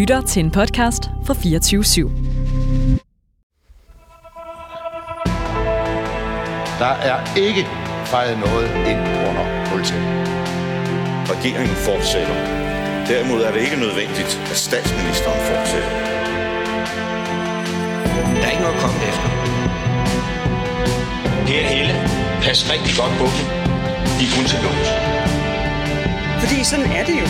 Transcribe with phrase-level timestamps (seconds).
[0.00, 2.08] lytter til en podcast fra 24 /7.
[6.82, 7.62] Der er ikke
[8.12, 10.08] fejret noget ind under politiet.
[11.32, 12.36] Regeringen fortsætter.
[13.10, 15.90] Derimod er det ikke nødvendigt, at statsministeren fortsætter.
[18.38, 19.28] Der er ikke noget at komme efter.
[21.50, 21.94] Her Helle,
[22.44, 23.44] pas rigtig godt på dem.
[24.18, 24.88] De er kun til lås.
[26.42, 27.28] Fordi sådan er det jo.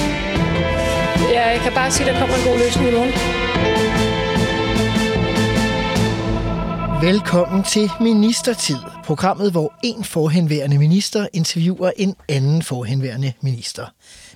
[1.40, 3.12] Jeg kan bare sige, at der kommer en god løsning i morgen.
[7.02, 13.86] Velkommen til Ministertid, programmet, hvor en forhenværende minister interviewer en anden forhenværende minister.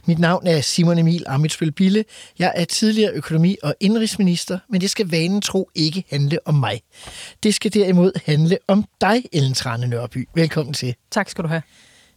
[0.07, 2.05] Mit navn er Simon Emil Amitsbøl Bille.
[2.39, 6.81] Jeg er tidligere økonomi- og indrigsminister, men det skal vanen tro ikke handle om mig.
[7.43, 10.29] Det skal derimod handle om dig, Ellen Trane Nørby.
[10.34, 10.95] Velkommen til.
[11.11, 11.62] Tak skal du have.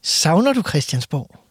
[0.03, 1.46] Savner du Christiansborg?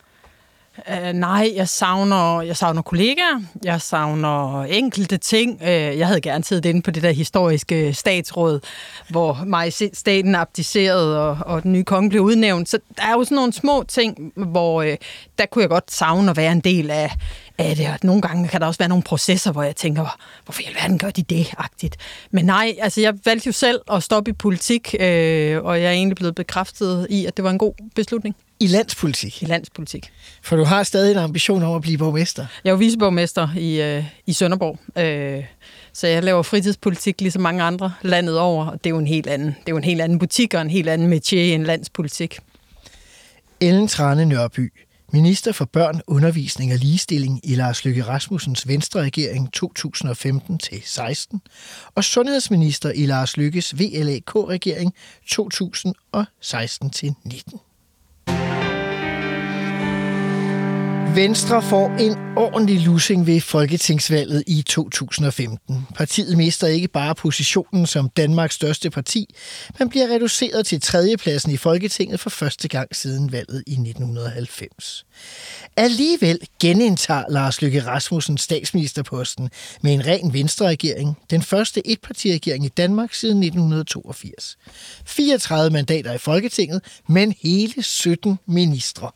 [0.78, 5.60] Uh, nej, jeg savner, jeg savner kollegaer, jeg savner enkelte ting.
[5.62, 8.60] Uh, jeg havde gerne siddet inde på det der historiske statsråd,
[9.08, 12.68] hvor majestaten abdicerede, og, og den nye konge blev udnævnt.
[12.68, 14.88] Så der er jo sådan nogle små ting, hvor uh,
[15.38, 17.10] der kunne jeg godt savne at være en del af,
[17.58, 17.86] af det.
[17.86, 20.98] Og nogle gange kan der også være nogle processer, hvor jeg tænker, hvorfor i alverden
[20.98, 21.44] gør de det?
[21.44, 21.94] -agtigt.
[22.30, 25.92] Men nej, altså jeg valgte jo selv at stoppe i politik, øh, og jeg er
[25.92, 28.36] egentlig blevet bekræftet i, at det var en god beslutning.
[28.60, 29.42] I landspolitik?
[29.42, 30.12] I landspolitik.
[30.42, 32.46] For du har stadig en ambition om at blive borgmester?
[32.64, 35.44] Jeg er jo viceborgmester i, øh, i Sønderborg, øh,
[35.92, 39.26] så jeg laver fritidspolitik ligesom mange andre landet over, og det er jo en helt
[39.26, 42.38] anden, det er jo en helt anden butik og en helt anden métier end landspolitik.
[43.60, 44.72] Ellen Trane Nørby,
[45.12, 51.38] minister for børn, undervisning og ligestilling i Lars Løkke Rasmussens Venstre regering 2015-16
[51.94, 54.94] og sundhedsminister i Lars Lykkes VLAK-regering
[55.32, 57.65] 2016-19.
[61.16, 65.86] Venstre får en ordentlig lussing ved folketingsvalget i 2015.
[65.94, 69.34] Partiet mister ikke bare positionen som Danmarks største parti,
[69.78, 75.06] men bliver reduceret til tredjepladsen i Folketinget for første gang siden valget i 1990.
[75.76, 79.50] Alligevel genindtager Lars Løkke Rasmussen statsministerposten
[79.82, 84.58] med en ren venstreregering, den første etpartiregering i Danmark siden 1982.
[85.04, 89.10] 34 mandater i Folketinget, men hele 17 ministre.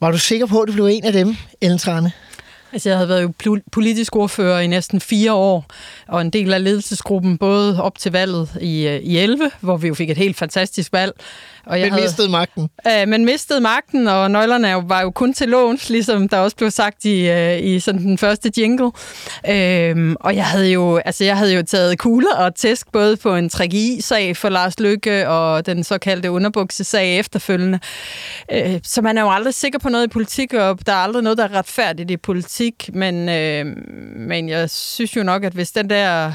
[0.00, 2.12] Var du sikker på, at du blev en af dem, Ellen Trane?
[2.72, 5.64] Altså, jeg havde været jo politisk ordfører i næsten fire år,
[6.08, 9.88] og en del af ledelsesgruppen, både op til valget i, øh, i 11, hvor vi
[9.88, 11.12] jo fik et helt fantastisk valg.
[11.66, 12.70] Og jeg men havde, mistede magten.
[12.86, 16.70] Øh, men mistede magten, og nøglerne var jo kun til låns, ligesom der også blev
[16.70, 18.90] sagt i, øh, i sådan den første jingle.
[19.48, 23.36] Øh, og jeg havde jo, altså, jeg havde jo taget kugler og tæsk både på
[23.36, 27.78] en 3GI-sag for Lars Lykke og den såkaldte underbuksesag efterfølgende.
[28.52, 31.22] Øh, så man er jo aldrig sikker på noget i politik, og der er aldrig
[31.22, 33.66] noget, der er retfærdigt i politik, men, øh,
[34.16, 36.32] men jeg synes jo nok, at hvis den der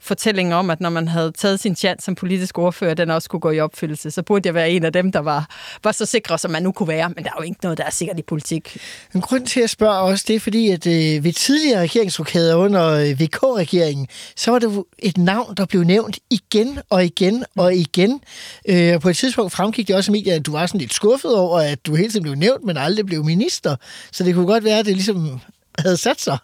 [0.00, 3.40] fortælling om, at når man havde taget sin chance som politisk ordfører, den også kunne
[3.40, 5.50] gå i opfyldelse, så burde jeg være en af dem, der var,
[5.84, 7.08] var så sikre, som man nu kunne være.
[7.08, 8.78] Men der er jo ikke noget, der er sikkert i politik.
[9.14, 12.86] En grund til at spørge også, det er fordi, at øh, ved tidligere regeringsrokader under
[12.90, 18.20] øh, VK-regeringen, så var det et navn, der blev nævnt igen og igen og igen.
[18.68, 21.34] Øh, på et tidspunkt fremgik det også i medierne, at du var sådan lidt skuffet
[21.34, 23.76] over, at du hele tiden blev nævnt, men aldrig blev minister.
[24.12, 25.40] Så det kunne godt være, at det ligesom
[25.78, 26.38] havde sat sig.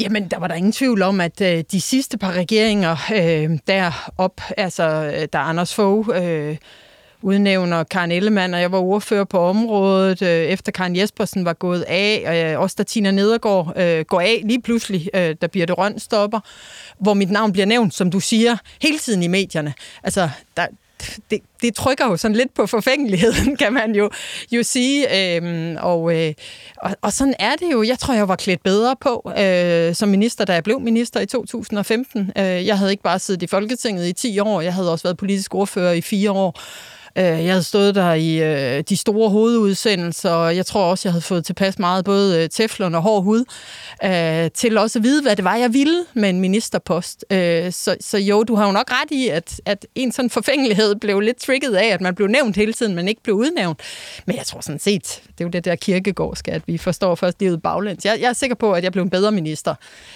[0.00, 4.40] Jamen, der var der ingen tvivl om, at øh, de sidste par regeringer øh, derop,
[4.56, 6.56] altså øh, der Anders Fogh øh,
[7.22, 11.84] udnævner Karen Ellemann, og jeg var ordfører på området, øh, efter Karen Jespersen var gået
[11.88, 15.66] af, og øh, også da Tina Nedergaard øh, går af lige pludselig, øh, der bliver
[15.66, 16.40] det Røn stopper,
[16.98, 19.74] hvor mit navn bliver nævnt, som du siger, hele tiden i medierne.
[20.02, 20.66] Altså, der,
[21.30, 24.10] det, det trykker jo sådan lidt på forfængeligheden, kan man jo,
[24.52, 25.36] jo sige.
[25.36, 26.34] Øhm, og, øh,
[26.76, 27.82] og, og sådan er det jo.
[27.82, 31.26] Jeg tror, jeg var klædt bedre på øh, som minister, da jeg blev minister i
[31.26, 32.32] 2015.
[32.38, 35.16] Øh, jeg havde ikke bare siddet i Folketinget i 10 år, jeg havde også været
[35.16, 36.60] politisk ordfører i 4 år.
[37.18, 41.12] Øh, jeg havde stået der i øh, de store hovedudsendelser, og jeg tror også, jeg
[41.12, 43.44] havde fået tilpas meget både øh, teflon og hård hud,
[44.54, 47.24] til også at vide, hvad det var, jeg ville med en ministerpost.
[47.70, 51.20] så, så jo, du har jo nok ret i, at, at en sådan forfængelighed blev
[51.20, 53.80] lidt trigget af, at man blev nævnt hele tiden, men ikke blev udnævnt.
[54.26, 57.40] Men jeg tror sådan set, det er jo det der kirkegårdske, at vi forstår først
[57.40, 58.04] livet baglæns.
[58.04, 59.74] Jeg, jeg er sikker på, at jeg blev en bedre minister,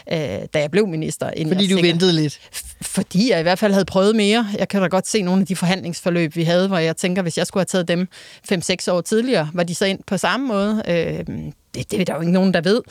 [0.09, 1.31] da jeg blev minister.
[1.31, 2.41] End Fordi jeg du ventede lidt?
[2.83, 4.49] Fordi jeg i hvert fald havde prøvet mere.
[4.59, 7.39] Jeg kan da godt se nogle af de forhandlingsforløb, vi havde, hvor jeg tænker, hvis
[7.39, 8.09] jeg skulle have taget dem
[8.53, 10.83] 5-6 år tidligere, var de så ind på samme måde?
[10.89, 11.37] Øh,
[11.75, 12.83] det, det er der jo ikke nogen, der ved.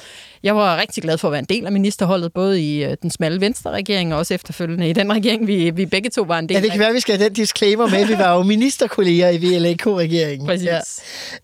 [0.44, 3.12] Jeg var rigtig glad for at være en del af ministerholdet, både i øh, den
[3.12, 6.56] smalle venstre-regering og også efterfølgende i den regering, vi, vi begge to var en del
[6.56, 6.60] af.
[6.60, 8.06] Ja, det kan være, at vi skal have den disclaimer med.
[8.06, 10.48] Vi var jo ministerkolleger i VLAK-regeringen.
[10.48, 10.68] Præcis.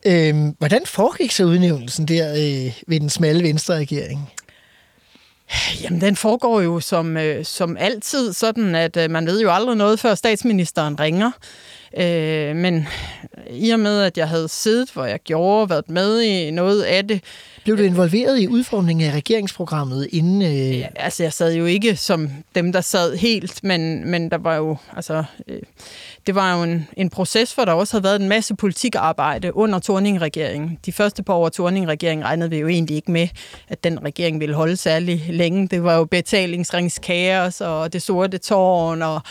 [0.05, 0.29] Ja.
[0.29, 4.29] Øhm, hvordan foregik så udnævnelsen der øh, ved den smalle venstre-regering?
[5.83, 9.75] Jamen, den foregår jo som, øh, som altid sådan, at øh, man ved jo aldrig
[9.75, 11.31] noget, før statsministeren ringer.
[11.97, 12.87] Øh, men
[13.49, 17.07] i og med, at jeg havde siddet, hvor jeg gjorde, været med i noget af
[17.07, 17.23] det.
[17.63, 20.41] Blev du involveret i udformningen af regeringsprogrammet inden...
[20.41, 20.79] Øh...
[20.79, 24.55] Ja, altså, jeg sad jo ikke som dem, der sad helt, men, men der var
[24.55, 25.61] jo, altså, øh,
[26.27, 29.79] det var jo en, en proces, hvor der også havde været en masse politikarbejde under
[29.79, 30.77] Torning-regeringen.
[30.85, 33.27] De første par år af Torning-regeringen regnede vi jo egentlig ikke med,
[33.67, 35.67] at den regering ville holde særlig længe.
[35.67, 39.21] Det var jo betalingsringskaos og det sorte tårn og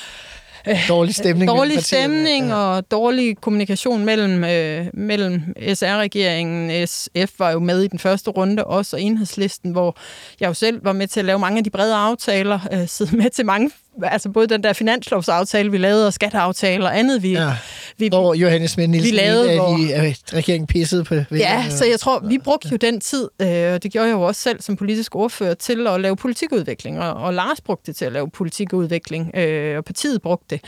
[0.88, 1.50] dårlig stemning.
[1.50, 2.54] Dårlig stemning ja.
[2.54, 5.42] og dårlig kommunikation mellem, øh, mellem
[5.74, 6.86] SR-regeringen.
[6.86, 9.96] SF var jo med i den første runde, også og enhedslisten, hvor
[10.40, 13.16] jeg jo selv var med til at lave mange af de brede aftaler, øh, sidde
[13.16, 13.70] med til mange
[14.02, 17.32] altså både den der finanslovsaftale, vi lavede, og skatteaftale og andet, vi...
[17.32, 17.52] Ja,
[17.98, 21.14] vi hvor Johannes Schmidt Nielsen vi lavede, hvor, de, øh, regeringen pissede på...
[21.30, 24.22] Ja, så jeg tror, vi brugte jo den tid, øh, og det gjorde jeg jo
[24.22, 28.04] også selv som politisk ordfører, til at lave politikudvikling, og, og Lars brugte det til
[28.04, 30.64] at lave politikudvikling, øh, og partiet brugte det.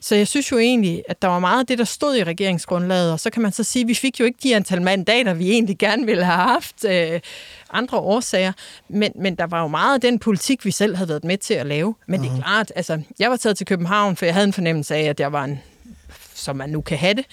[0.00, 3.12] Så jeg synes jo egentlig, at der var meget af det, der stod i regeringsgrundlaget,
[3.12, 5.50] og så kan man så sige, at vi fik jo ikke de antal mandater, vi
[5.50, 7.20] egentlig gerne ville have haft, øh,
[7.72, 8.52] andre årsager,
[8.88, 11.54] men, men der var jo meget af den politik, vi selv havde været med til
[11.54, 11.94] at lave.
[12.06, 12.26] Men mm.
[12.26, 15.02] det er klart, altså, jeg var taget til København, for jeg havde en fornemmelse af,
[15.02, 15.60] at jeg var en,
[16.34, 17.24] som man nu kan have det,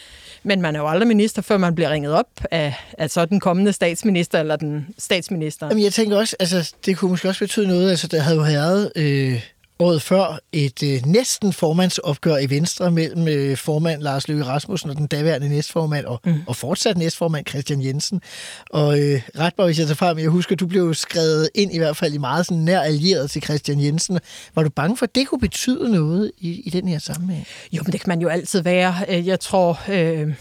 [0.43, 3.39] men man er jo aldrig minister, før man bliver ringet op af, af så den
[3.39, 5.67] kommende statsminister eller den statsminister.
[5.67, 8.43] Jamen, jeg tænker også, altså, det kunne måske også betyde noget, altså, der havde jo
[8.43, 8.91] været...
[8.95, 9.43] Øh
[9.79, 14.97] året før et øh, næsten formandsopgør i Venstre mellem øh, formand Lars Løkke Rasmussen og
[14.97, 16.33] den daværende næstformand, og, mm.
[16.47, 18.21] og fortsat næstformand Christian Jensen.
[18.69, 21.77] Og øh, ret bare, hvis jeg tager frem, jeg husker, du blev skrevet ind i
[21.77, 24.19] hvert fald i meget sådan nær allieret til Christian Jensen.
[24.55, 27.47] Var du bange for, at det kunne betyde noget i, i den her sammenhæng?
[27.71, 28.95] Jo, men det kan man jo altid være.
[29.09, 29.79] Øh, jeg tror...
[29.89, 30.33] Øh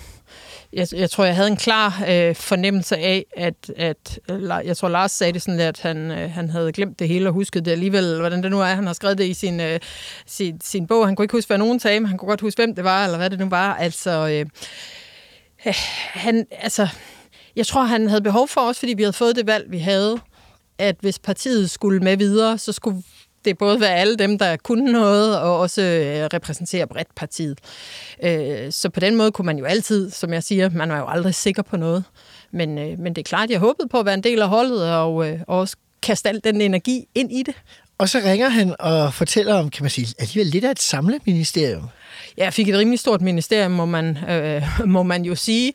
[0.76, 4.88] jeg, jeg tror, jeg havde en klar øh, fornemmelse af, at, at øh, jeg tror,
[4.88, 7.70] Lars sagde det sådan, at han, øh, han havde glemt det hele og husket det
[7.70, 8.64] alligevel, hvordan det nu er.
[8.64, 9.81] Han har skrevet det i sin, øh,
[10.26, 11.06] sin, sin bog.
[11.06, 13.05] Han kunne ikke huske, hvad nogen sagde, men han kunne godt huske, hvem det var,
[13.05, 13.75] eller hvad det nu var.
[13.75, 14.46] Altså, øh,
[15.67, 15.75] øh
[16.12, 16.88] han, altså,
[17.56, 20.19] jeg tror, han havde behov for os, fordi vi havde fået det valg, vi havde,
[20.78, 23.02] at hvis partiet skulle med videre, så skulle
[23.47, 27.59] det både være alle dem, der kunne noget, og også øh, repræsentere bredt partiet.
[28.23, 31.07] Øh, så på den måde kunne man jo altid, som jeg siger, man var jo
[31.09, 32.05] aldrig sikker på noget.
[32.51, 34.91] Men, øh, men det er klart, jeg håbede på at være en del af holdet,
[34.93, 37.55] og, og også kaste al den energi ind i det.
[37.99, 41.89] Og så ringer han og fortæller om, kan man sige, alligevel lidt af et samleministerium.
[42.39, 45.73] Ja, jeg fik et rimelig stort ministerium, må man, øh, må man jo sige.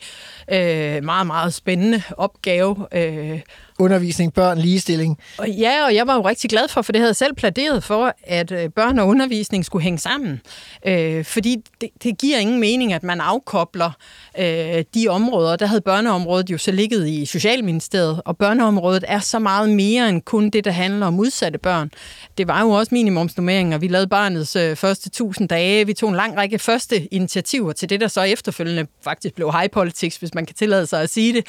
[0.51, 2.87] Øh, meget, meget spændende opgave.
[2.91, 3.39] Øh,
[3.81, 5.17] undervisning, børn, ligestilling.
[5.37, 7.83] Og ja, og jeg var jo rigtig glad for, for det havde jeg selv pladeret
[7.83, 10.41] for, at øh, børn og undervisning skulle hænge sammen.
[10.87, 13.91] Øh, fordi det, det giver ingen mening, at man afkobler
[14.39, 15.55] øh, de områder.
[15.55, 20.21] Der havde børneområdet jo så ligget i Socialministeriet, og børneområdet er så meget mere end
[20.21, 21.91] kun det, der handler om udsatte børn.
[22.37, 23.77] Det var jo også minimumsnummeringer.
[23.77, 25.85] Vi lavede barnets øh, første tusind dage.
[25.85, 29.69] Vi tog en lang række første initiativer til det, der så efterfølgende faktisk blev high
[29.69, 31.45] politics, hvis man kan tillade sig at sige det,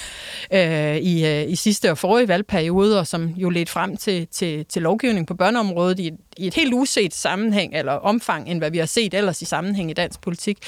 [0.53, 4.65] øh, i, øh, i sidste og forrige valgperiode, og som jo ledte frem til, til,
[4.67, 8.79] til lovgivning på børneområdet i, i et helt uset sammenhæng, eller omfang, end hvad vi
[8.79, 10.59] har set ellers i sammenhæng i dansk politik.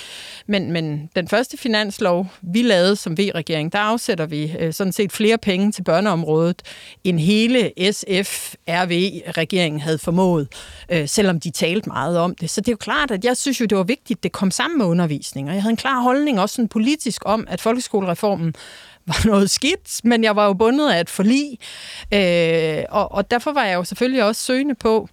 [0.46, 5.12] Men, men den første finanslov, vi lavede som V-regering, der afsætter vi øh, sådan set
[5.12, 6.62] flere penge til børneområdet,
[7.04, 10.48] end hele SF-RV-regeringen havde formået,
[10.88, 12.50] øh, selvom de talte meget om det.
[12.50, 14.78] Så det er jo klart, at jeg synes jo, det var vigtigt, det kom sammen
[14.78, 18.54] med undervisning, og jeg havde en klar holdning også sådan politisk om, at folkeskoler folkeskolereformen
[19.06, 21.58] var noget skidt, men jeg var jo bundet af et forlig,
[22.12, 25.08] øh, og, og derfor var jeg jo selvfølgelig også søgende på,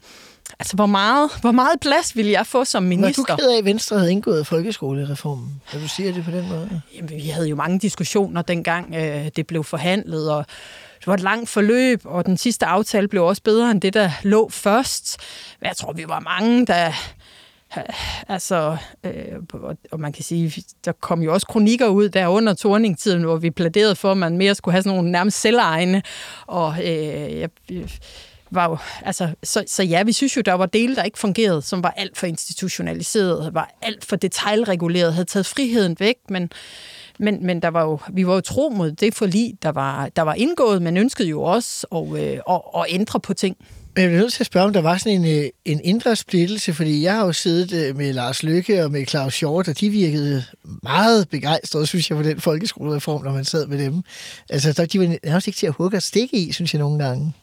[0.59, 3.23] Altså, hvor meget, hvor meget plads ville jeg få som minister?
[3.27, 5.61] Var du ked af, at Venstre havde indgået folkeskolereformen?
[5.71, 6.81] Kan du sige det på den måde?
[6.95, 10.45] Jamen, vi havde jo mange diskussioner dengang, øh, det blev forhandlet, og
[10.99, 14.11] det var et langt forløb, og den sidste aftale blev også bedre end det, der
[14.23, 15.17] lå først.
[15.59, 16.91] Men jeg tror, vi var mange, der
[18.27, 19.13] altså, øh,
[19.91, 23.49] og man kan sige, der kom jo også kronikker ud der under torningtiden, hvor vi
[23.49, 26.03] pladerede for, at man mere skulle have sådan nogle nærmest selvegne,
[26.47, 27.97] og øh, jeg, øh,
[28.51, 31.61] var jo, altså, så, så ja, vi synes jo, der var dele, der ikke fungerede,
[31.61, 36.51] som var alt for institutionaliseret, var alt for detaljreguleret, havde taget friheden væk, men,
[37.19, 40.21] men, men der var jo, vi var jo tro mod det forlig, der var, der
[40.21, 43.57] var indgået, men ønskede jo også at, øh, at, at ændre på ting.
[43.95, 46.73] Jeg er nødt til at spørge, om der var sådan en, øh, en indre splittelse,
[46.73, 49.89] fordi jeg har jo siddet øh, med Lars Lykke og med Claus Hjort, og de
[49.89, 50.43] virkede
[50.83, 54.01] meget begejstrede, synes jeg, for den folkeskolereform, når man sad med dem.
[54.49, 57.33] Altså, de var nærmest ikke til at hugge og stikke i, synes jeg nogle gange.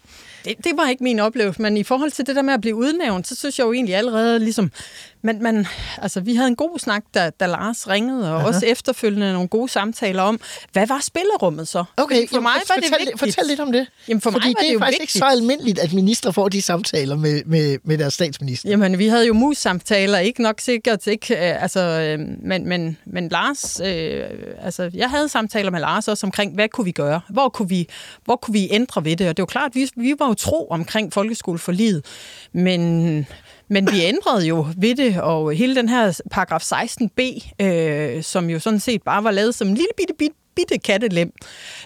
[0.45, 2.77] Det, det var ikke min oplevelse, men i forhold til det der med at blive
[2.77, 4.73] udnævnt, så synes jeg jo egentlig allerede, ligesom
[5.23, 5.67] men, men
[6.03, 8.47] altså, vi havde en god snak, da, da Lars ringede, og Aha.
[8.47, 10.41] også efterfølgende nogle gode samtaler om,
[10.73, 11.85] hvad var spillerummet så?
[11.97, 13.19] Okay, Fordi for jamen, mig var det fortæl, vigtigt.
[13.19, 13.87] fortæl lidt om det.
[14.09, 15.15] Jamen, for Fordi mig var det det er jo faktisk vigtigt.
[15.15, 18.69] ikke så almindeligt, at ministre får de samtaler med, med, med deres statsminister.
[18.71, 21.35] Jamen, vi havde jo mus-samtaler, ikke nok sikkert, ikke?
[21.35, 24.25] Øh, Altså, øh, men, men, men Lars, øh,
[24.63, 27.21] altså, jeg havde samtaler med Lars også omkring, hvad kunne vi gøre?
[27.29, 27.89] Hvor kunne vi,
[28.25, 29.29] hvor kunne vi ændre ved det?
[29.29, 32.05] Og det var klart, vi, vi var jo tro omkring folkeskoleforliget,
[32.53, 33.27] men,
[33.69, 38.59] men vi ændrede jo ved det, og hele den her paragraf 16b, øh, som jo
[38.59, 41.33] sådan set bare var lavet som en lille bitte, bitte bitte kattelem,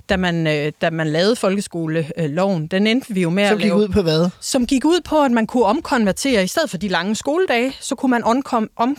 [0.09, 2.67] da man, øh, da man lavede folkeskoleloven.
[2.67, 4.31] Den endte vi jo med Som at gik lave ud på hvad?
[4.41, 7.95] som gik ud på, at man kunne omkonvertere, i stedet for de lange skoledage, så
[7.95, 8.97] kunne man omkom, om,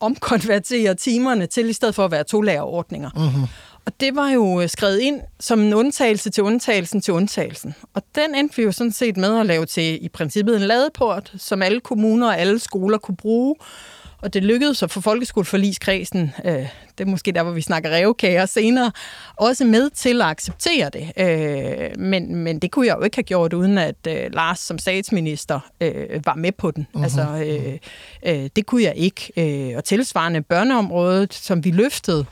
[0.00, 3.10] omkonvertere timerne til, i stedet for at være to-lærerordninger.
[3.16, 3.46] Mm-hmm.
[3.86, 7.74] Og det var jo øh, skrevet ind som en undtagelse til undtagelsen til undtagelsen.
[7.94, 11.32] Og den endte vi jo sådan set med at lave til i princippet en ladeport,
[11.36, 13.56] som alle kommuner og alle skoler kunne bruge.
[14.18, 16.66] Og det lykkedes at få folkeskoleforligskredsen, øh,
[16.98, 18.92] det er måske der, hvor vi snakker revkager senere,
[19.36, 21.12] også med til at acceptere det.
[21.16, 24.78] Øh, men, men det kunne jeg jo ikke have gjort, uden at øh, Lars som
[24.78, 26.86] statsminister øh, var med på den.
[26.94, 27.02] Uh-huh.
[27.02, 27.78] Altså, øh,
[28.26, 29.32] øh, det kunne jeg ikke.
[29.36, 32.26] Øh, og tilsvarende børneområdet, som vi løftede,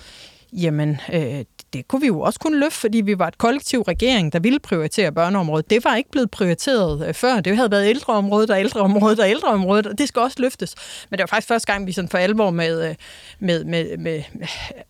[0.52, 4.32] jamen, øh, det kunne vi jo også kunne løfte, fordi vi var et kollektiv regering,
[4.32, 5.70] der ville prioritere børneområdet.
[5.70, 7.40] Det var ikke blevet prioriteret øh, før.
[7.40, 10.74] Det havde været ældreområdet og ældreområdet og ældreområdet, og det skal også løftes.
[11.10, 12.94] Men det var faktisk første gang, vi sådan for alvor med, øh,
[13.40, 14.22] med, med, med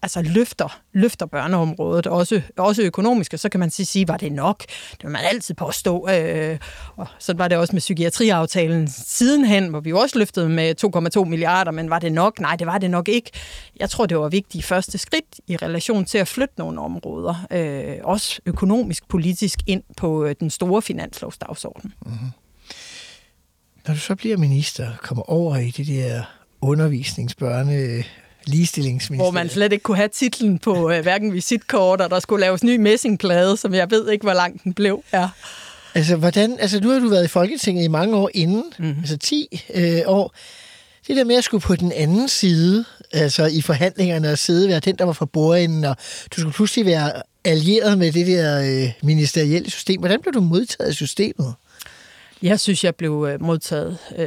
[0.03, 4.61] altså løfter, løfter børneområdet, også, også økonomisk, og så kan man sige, var det nok?
[4.93, 6.09] Det vil man altid påstå.
[6.09, 6.59] Øh,
[6.97, 10.75] og så var det også med psykiatriaftalen sidenhen, hvor vi jo også løftede med
[11.19, 12.41] 2,2 milliarder, men var det nok?
[12.41, 13.31] Nej, det var det nok ikke.
[13.81, 17.97] Jeg tror, det var vigtigt første skridt i relation til at flytte nogle områder, øh,
[18.05, 21.93] også økonomisk, politisk, ind på øh, den store finanslovsdagsorden.
[22.07, 22.29] Mm-hmm.
[23.87, 26.23] Når du så bliver minister, kommer over i det der
[26.61, 28.05] undervisningsbørne
[28.47, 29.25] ligestillingsminister.
[29.25, 32.65] Hvor man slet ikke kunne have titlen på øh, hverken visitkort, og der skulle laves
[32.65, 35.05] ny messingplade, som jeg ved ikke, hvor lang den blev.
[35.13, 35.29] Ja.
[35.95, 38.95] Altså, hvordan, altså, nu har du været i Folketinget i mange år inden, mm.
[38.99, 40.35] altså 10 øh, år.
[41.07, 44.81] Det der med at skulle på den anden side, altså i forhandlingerne og sidde være
[44.81, 45.97] den, der var for bordenden, og
[46.37, 47.13] du skulle pludselig være
[47.45, 50.01] allieret med det der øh, ministerielle system.
[50.01, 51.55] Hvordan blev du modtaget af systemet?
[52.43, 54.27] Jeg synes, jeg blev øh, modtaget øh,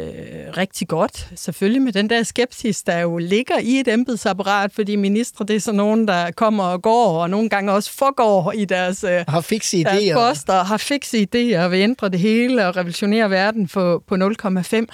[0.58, 1.28] rigtig godt.
[1.36, 5.60] Selvfølgelig med den der skepsis, der jo ligger i et embedsapparat, fordi ministre, det er
[5.60, 9.42] sådan nogen, der kommer og går, og nogle gange også forgår i deres, øh, har
[9.42, 10.14] fikse deres idéer.
[10.14, 14.86] poster, har fikse idéer og vil ændre det hele og revolutionere verden på, på 0,5.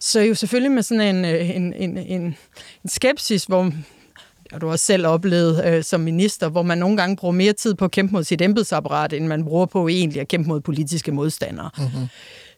[0.00, 2.20] Så jo selvfølgelig med sådan en, en, en, en,
[2.84, 3.72] en skepsis, hvor
[4.52, 7.74] og du har selv oplevet øh, som minister, hvor man nogle gange bruger mere tid
[7.74, 11.12] på at kæmpe mod sit embedsapparat, end man bruger på egentlig at kæmpe mod politiske
[11.12, 11.70] modstandere.
[11.78, 12.08] Mm-hmm.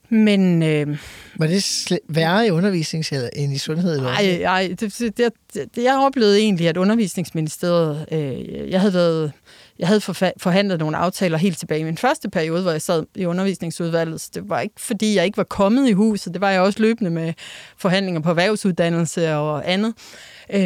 [0.08, 0.62] Men...
[0.62, 0.98] Øh,
[1.36, 4.00] var det sl- værre i undervisning end i sundhed?
[4.00, 8.06] Nej, nej det, det, det, det, jeg oplevede egentlig, at undervisningsministeriet...
[8.12, 9.32] Øh, jeg havde været...
[9.78, 10.00] Jeg havde
[10.36, 14.20] forhandlet nogle aftaler helt tilbage i min første periode, hvor jeg sad i undervisningsudvalget.
[14.20, 16.32] Så det var ikke, fordi jeg ikke var kommet i huset.
[16.32, 17.32] Det var jeg også løbende med
[17.76, 19.94] forhandlinger på erhvervsuddannelse og andet.
[20.52, 20.60] Øh,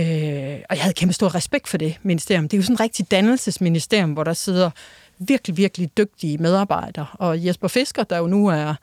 [0.70, 2.48] og jeg havde kæmpe stor respekt for det ministerium.
[2.48, 4.70] Det er jo sådan et rigtig dannelsesministerium, hvor der sidder
[5.18, 7.06] virkelig, virkelig dygtige medarbejdere.
[7.12, 8.74] Og Jesper Fisker, der jo nu er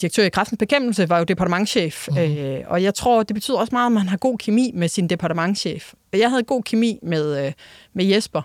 [0.00, 2.08] direktør i Kraftens Bekæmpelse, var jo departementchef.
[2.10, 2.18] Mm.
[2.18, 5.08] Øh, og jeg tror, det betyder også meget, at man har god kemi med sin
[5.08, 5.92] departementchef.
[6.12, 7.52] Jeg havde god kemi med, øh,
[7.92, 8.42] med Jesper,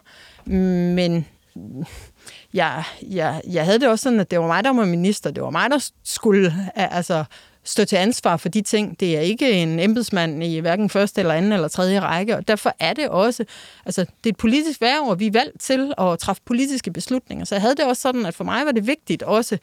[0.96, 1.26] men
[2.54, 5.32] jeg, jeg, jeg havde det også sådan, at det var mig, der var minister.
[5.32, 7.24] Det var mig, der skulle altså,
[7.64, 9.00] stå til ansvar for de ting.
[9.00, 12.76] Det er ikke en embedsmand i hverken første eller anden eller tredje række, og derfor
[12.80, 13.46] er det også,
[13.86, 17.46] altså det er et politisk værv, og vi er valgt til at træffe politiske beslutninger.
[17.46, 19.58] Så jeg havde det også sådan, at for mig var det vigtigt også,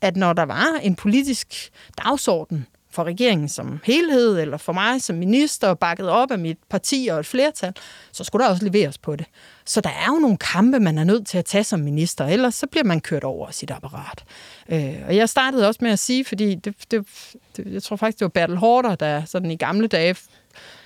[0.00, 1.70] at når der var en politisk
[2.04, 7.08] dagsorden for regeringen som helhed, eller for mig som minister, bakket op af mit parti
[7.12, 7.72] og et flertal,
[8.12, 9.26] så skulle der også leveres på det.
[9.64, 12.54] Så der er jo nogle kampe, man er nødt til at tage som minister, ellers
[12.54, 14.24] så bliver man kørt over sit apparat.
[14.68, 17.06] Øh, og jeg startede også med at sige, fordi det, det,
[17.56, 20.16] det, jeg tror faktisk, det var Bertel Hårder, der sådan i gamle dage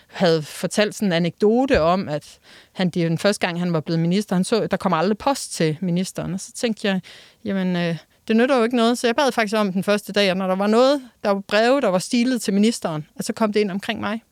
[0.08, 2.38] havde fortalt sådan en anekdote om, at
[2.72, 5.52] han, det den første gang, han var blevet minister, han så, der kom aldrig post
[5.52, 6.34] til ministeren.
[6.34, 7.00] Og så tænkte jeg,
[7.44, 7.96] jamen, øh,
[8.28, 8.98] det nytter jo ikke noget.
[8.98, 11.80] Så jeg bad faktisk om den første dag, når der var noget, der var breve,
[11.80, 14.22] der var stilet til ministeren, og så kom det ind omkring mig.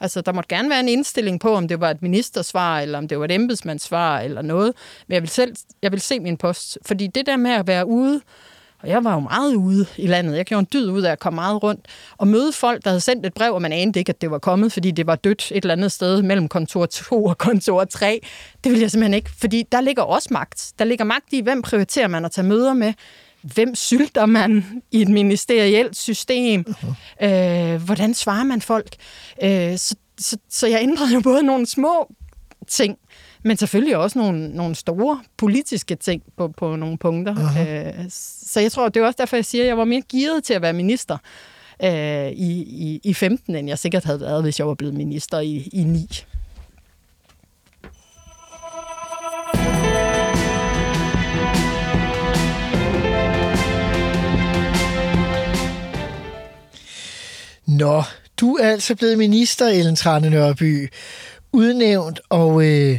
[0.00, 3.08] Altså, der måtte gerne være en indstilling på, om det var et ministersvar, eller om
[3.08, 4.72] det var et embedsmandssvar, eller noget.
[5.06, 6.78] Men jeg vil selv jeg vil se min post.
[6.86, 8.20] Fordi det der med at være ude,
[8.82, 10.36] og jeg var jo meget ude i landet.
[10.36, 11.86] Jeg gjorde en dyd ud af at komme meget rundt
[12.18, 14.38] og møde folk, der havde sendt et brev, og man anede ikke, at det var
[14.38, 18.20] kommet, fordi det var dødt et eller andet sted mellem kontor 2 og kontor 3.
[18.64, 20.72] Det vil jeg simpelthen ikke, fordi der ligger også magt.
[20.78, 22.92] Der ligger magt i, hvem prioriterer man at tage møder med
[23.42, 26.64] hvem sylter man i et ministerielt system?
[26.68, 27.26] Uh-huh.
[27.26, 28.96] Øh, hvordan svarer man folk?
[29.42, 32.14] Øh, så, så, så jeg ændrede jo både nogle små
[32.68, 32.98] ting,
[33.44, 37.34] men selvfølgelig også nogle, nogle store politiske ting på, på nogle punkter.
[37.34, 37.98] Uh-huh.
[38.00, 40.44] Øh, så jeg tror, det er også derfor, jeg siger, at jeg var mere gearet
[40.44, 41.18] til at være minister
[41.84, 45.40] øh, i, i, i 15, end jeg sikkert havde været, hvis jeg var blevet minister
[45.40, 46.24] i, i 9.
[57.82, 58.02] Nå,
[58.40, 60.88] du er altså blevet minister, Ellen Trane Nørby,
[61.52, 62.98] udnævnt, og øh,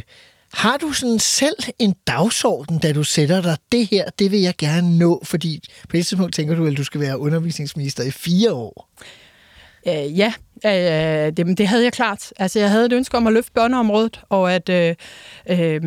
[0.52, 4.54] har du sådan selv en dagsorden, da du sætter dig, det her, det vil jeg
[4.58, 8.52] gerne nå, fordi på et tidspunkt tænker du, at du skal være undervisningsminister i fire
[8.52, 8.88] år.
[9.88, 10.32] Øh, ja,
[10.66, 12.32] øh, det, det havde jeg klart.
[12.36, 14.94] Altså, jeg havde et ønske om at løfte børneområdet, og at øh,
[15.50, 15.82] øh,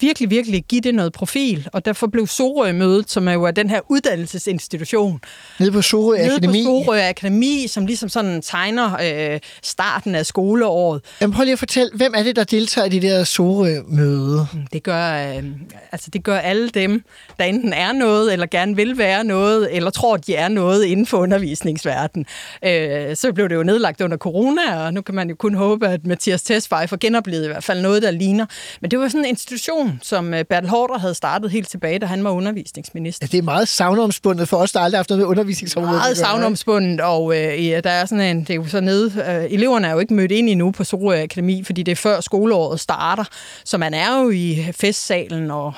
[0.00, 1.68] virkelig, virkelig give det noget profil.
[1.72, 5.20] Og derfor blev Sorø-mødet, som er jo den her uddannelsesinstitution.
[5.60, 6.62] Nede på Sorø Akademi?
[6.62, 8.96] Nede på Sorø Akademi, som ligesom sådan tegner
[9.34, 11.00] øh, starten af skoleåret.
[11.20, 14.46] Jamen, prøv lige at fortælle, hvem er det, der deltager i det der Sorø-møde?
[14.72, 15.44] Det gør, øh,
[15.92, 17.02] altså, det gør alle dem,
[17.38, 21.06] der enten er noget, eller gerne vil være noget, eller tror, de er noget inden
[21.06, 22.26] for undervisningsverdenen.
[22.64, 25.88] Øh, så blev det jo nedlagt under corona, og nu kan man jo kun håbe,
[25.88, 28.46] at Mathias Tesfaye får genoplevet i hvert fald noget, der ligner.
[28.80, 32.06] Men det var sådan en institution, som øh, Bertel Hårder havde startet helt tilbage, da
[32.06, 33.26] han var undervisningsminister.
[33.26, 35.96] Ja, det er meget savnomspundet for os, der aldrig har haft noget med undervisningsområdet.
[35.96, 39.52] Meget savnomspundet, og øh, ja, der er sådan en, det er jo så nede, øh,
[39.52, 42.80] eleverne er jo ikke mødt ind endnu på Sorø Akademi, fordi det er før skoleåret
[42.80, 43.24] starter,
[43.64, 45.72] så man er jo i festsalen og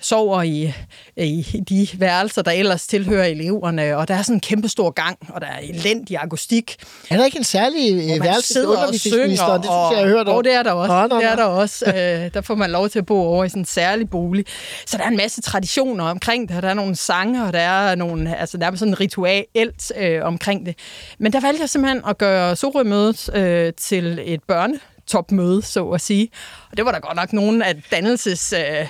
[0.00, 0.72] sover i,
[1.16, 5.18] i de værelser, der ellers tilhører eleverne, og der er sådan en kæmpe stor gang,
[5.28, 6.76] og der er elendig akustik.
[7.10, 9.62] Er der ikke en særlig øh, værelse til undervisningsministeren?
[9.62, 10.36] Det synes jeg, jeg har hørt om.
[10.36, 10.92] Og det er der også.
[10.92, 11.16] Nå, nå, nå.
[11.16, 11.84] Det er der også.
[11.86, 14.44] Øh, der får man lov til at bo over i sådan en særlig bolig.
[14.86, 17.94] Så der er en masse traditioner omkring det, der er nogle sange, og der er,
[17.94, 20.78] nogle, altså, der er sådan en ritualt øh, omkring det.
[21.18, 26.00] Men der valgte jeg simpelthen at gøre Sorø-mødet øh, til et børne topmøde, så at
[26.00, 26.30] sige.
[26.70, 28.52] Og det var der godt nok nogle af dannelses...
[28.52, 28.86] Øh,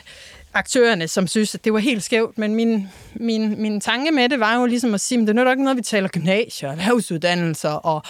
[0.55, 4.41] aktørerne, som synes, at det var helt skævt, men min, min, min tanke med det
[4.41, 8.03] var jo ligesom at sige, at det er ikke noget, vi taler gymnasier, erhvervsuddannelser og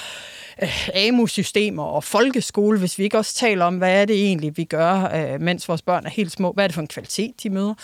[0.63, 4.65] øh, AMU-systemer og folkeskole, hvis vi ikke også taler om, hvad er det egentlig, vi
[4.65, 7.51] gør, øh, mens vores børn er helt små, hvad er det for en kvalitet, de
[7.51, 7.75] møder.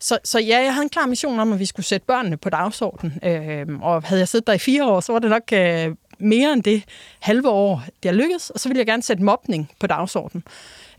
[0.00, 2.50] Så, så ja, jeg havde en klar mission om, at vi skulle sætte børnene på
[2.50, 5.94] dagsordenen, øh, og havde jeg siddet der i fire år, så var det nok øh,
[6.18, 6.82] mere end det
[7.20, 10.44] halve år, det har lykkedes, og så ville jeg gerne sætte mobning på dagsordenen.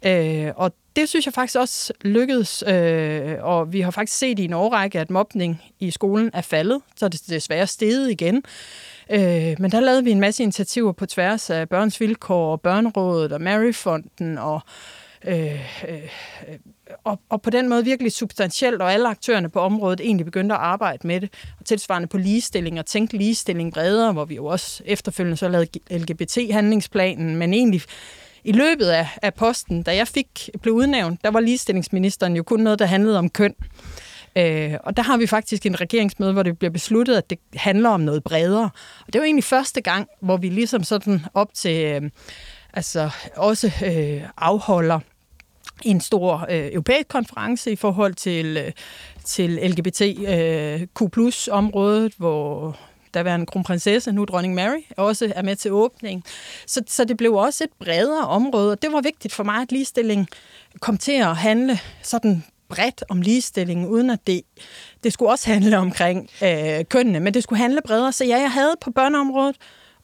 [0.05, 4.45] Øh, og det synes jeg faktisk også lykkedes, øh, og vi har faktisk set i
[4.45, 8.43] en årrække, at mobning i skolen er faldet, så er det desværre steget igen.
[9.09, 13.31] Øh, men der lavede vi en masse initiativer på tværs af Børns Vilkår, og Børnerådet
[13.31, 14.61] og Maryfonden og
[15.27, 16.09] Øh, øh,
[17.03, 20.61] og, og på den måde virkelig substantielt, og alle aktørerne på området egentlig begyndte at
[20.61, 21.33] arbejde med det.
[21.59, 25.79] Og tilsvarende på ligestilling og tænke ligestilling bredere, hvor vi jo også efterfølgende så lavede
[25.91, 27.81] LGBT-handlingsplanen, men egentlig
[28.47, 32.59] i løbet af, af posten, da jeg fik blev udnævnt, der var ligestillingsministeren jo kun
[32.59, 33.55] noget, der handlede om køn.
[34.35, 37.89] Øh, og der har vi faktisk en regeringsmøde, hvor det bliver besluttet, at det handler
[37.89, 38.69] om noget bredere.
[39.07, 42.01] Og det var egentlig første gang, hvor vi ligesom sådan op til, øh,
[42.73, 44.99] altså også øh, afholder
[45.85, 48.71] en stor øh, europæisk konference i forhold til, øh,
[49.23, 52.77] til LGBTQ+-området, øh, hvor
[53.17, 56.23] der var en kronprinsesse, nu dronning Mary, også er med til åbningen.
[56.67, 59.71] Så, så det blev også et bredere område, og det var vigtigt for mig, at
[59.71, 60.27] ligestilling
[60.79, 64.41] kom til at handle sådan bredt om ligestilling, uden at det,
[65.03, 68.11] det skulle også handle omkring øh, kønnene, men det skulle handle bredere.
[68.11, 69.55] Så ja, jeg havde på børneområdet,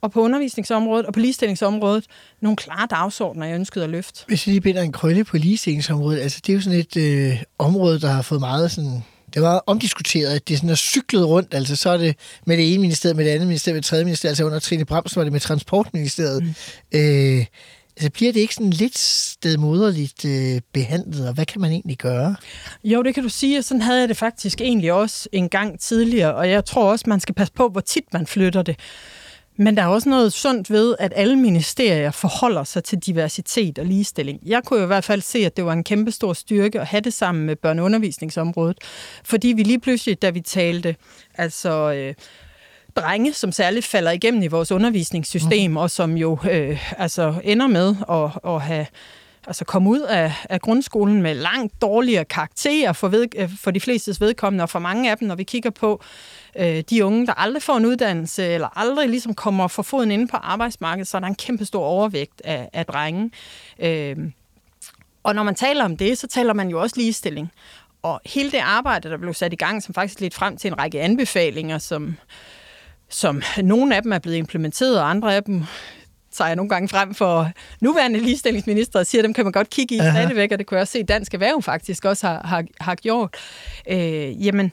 [0.01, 2.05] og på undervisningsområdet og på ligestillingsområdet
[2.41, 4.23] nogle klare dagsordner, jeg ønskede at løfte.
[4.27, 7.43] Hvis vi lige binder en krølle på ligestillingsområdet, altså det er jo sådan et øh,
[7.59, 11.53] område, der har fået meget sådan det var omdiskuteret, at det sådan er cyklet rundt.
[11.53, 12.15] Altså, så er det
[12.45, 14.31] med det ene ministerium, med det andet ministerium, med det tredje ministerium.
[14.31, 16.43] Altså under Trine Bremsen var det med Transportministeriet.
[16.43, 16.49] Mm.
[16.91, 17.45] Øh,
[17.97, 22.35] altså, bliver det ikke sådan lidt stedmoderligt øh, behandlet, og hvad kan man egentlig gøre?
[22.83, 25.79] Jo, det kan du sige, og sådan havde jeg det faktisk egentlig også en gang
[25.79, 28.79] tidligere, og jeg tror også, man skal passe på, hvor tit man flytter det.
[29.55, 33.85] Men der er også noget sundt ved, at alle ministerier forholder sig til diversitet og
[33.85, 34.39] ligestilling.
[34.45, 36.87] Jeg kunne jo i hvert fald se, at det var en kæmpe stor styrke at
[36.87, 38.77] have det sammen med børneundervisningsområdet.
[39.23, 40.95] Fordi vi lige pludselig, da vi talte
[41.35, 42.13] altså, øh,
[42.95, 45.77] drenge, som særligt falder igennem i vores undervisningssystem, mm.
[45.77, 48.85] og som jo øh, altså ender med at, at have
[49.47, 53.79] altså komme ud af, af grundskolen med langt dårligere karakterer for, ved, øh, for de
[53.79, 56.01] flestes vedkommende, og for mange af dem, når vi kigger på
[56.59, 60.27] øh, de unge, der aldrig får en uddannelse, eller aldrig ligesom kommer for foden inde
[60.27, 63.31] på arbejdsmarkedet, så er der en kæmpe stor overvægt af, af drenge.
[63.79, 64.17] Øh,
[65.23, 67.51] og når man taler om det, så taler man jo også ligestilling.
[68.01, 70.79] og hele det arbejde, der blev sat i gang, som faktisk lidt frem til en
[70.79, 72.15] række anbefalinger, som,
[73.09, 75.63] som nogle af dem er blevet implementeret, og andre af dem
[76.31, 79.69] tager jeg nogle gange frem for nuværende ligestillingsminister og siger, at dem kan man godt
[79.69, 80.11] kigge i Aha.
[80.11, 82.95] stadigvæk, og det kunne jeg også se, at Dansk Erhverv faktisk også har, har, har
[82.95, 83.35] gjort.
[83.89, 84.71] Øh, jamen,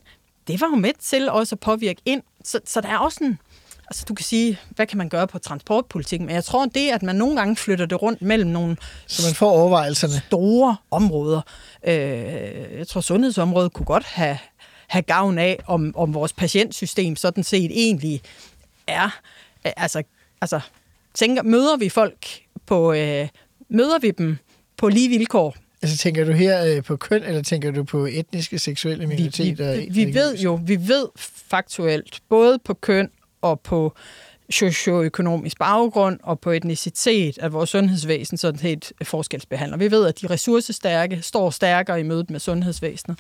[0.53, 2.23] det var jo med til også at påvirke ind.
[2.45, 3.39] Så, så der er også en,
[3.87, 7.03] altså du kan sige, hvad kan man gøre på transportpolitikken, men jeg tror, det at
[7.03, 10.23] man nogle gange flytter det rundt mellem nogle så man får overvejelserne.
[10.27, 11.41] store områder.
[11.85, 11.95] Øh,
[12.79, 14.39] jeg tror, sundhedsområdet kunne godt have,
[14.87, 18.23] have gavn af, om, om vores patientsystem sådan set egentlig
[18.87, 19.21] er,
[19.65, 20.03] altså,
[20.41, 20.61] altså
[21.15, 22.27] tænker, møder vi folk
[22.67, 23.29] på, øh,
[23.69, 24.39] møder vi dem
[24.77, 25.57] på lige vilkår?
[25.83, 29.75] Altså tænker du her øh, på køn, eller tænker du på etniske, seksuelle minoriteter?
[29.75, 33.11] Vi, vi, vi ved jo, vi ved faktuelt, både på køn
[33.43, 33.95] og på
[34.51, 39.79] socioøkonomisk baggrund og på etnicitet, at vores sundhedsvæsen sådan set forskelsbehandler.
[39.79, 43.19] Vi ved, at de ressourcestærke står stærkere i mødet med sundhedsvæsenet.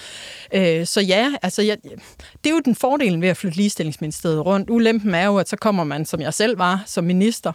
[0.54, 1.74] Øh, så ja, altså ja,
[2.44, 4.70] det er jo den fordelen ved at flytte ligestillingsministeriet rundt.
[4.70, 7.52] Ulempen er jo, at så kommer man, som jeg selv var, som minister,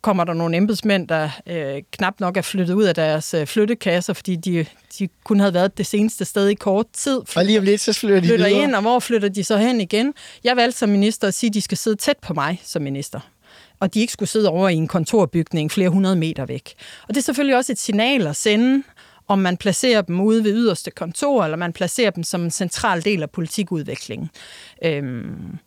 [0.00, 4.12] kommer der nogle embedsmænd, der øh, knap nok er flyttet ud af deres øh, flyttekasser,
[4.12, 4.66] fordi de,
[4.98, 7.20] de kun havde været det seneste sted i kort tid.
[7.36, 8.62] Og lige om lidt, så flytter de flytter videre.
[8.62, 10.14] ind, og hvor flytter de så hen igen?
[10.44, 13.17] Jeg valgte som minister at sige, at de skal sidde tæt på mig som minister
[13.80, 16.74] og de ikke skulle sidde over i en kontorbygning flere hundrede meter væk.
[17.02, 18.82] Og det er selvfølgelig også et signal at sende,
[19.28, 23.04] om man placerer dem ude ved yderste kontor, eller man placerer dem som en central
[23.04, 24.30] del af politikudviklingen.
[24.84, 25.58] Øhm,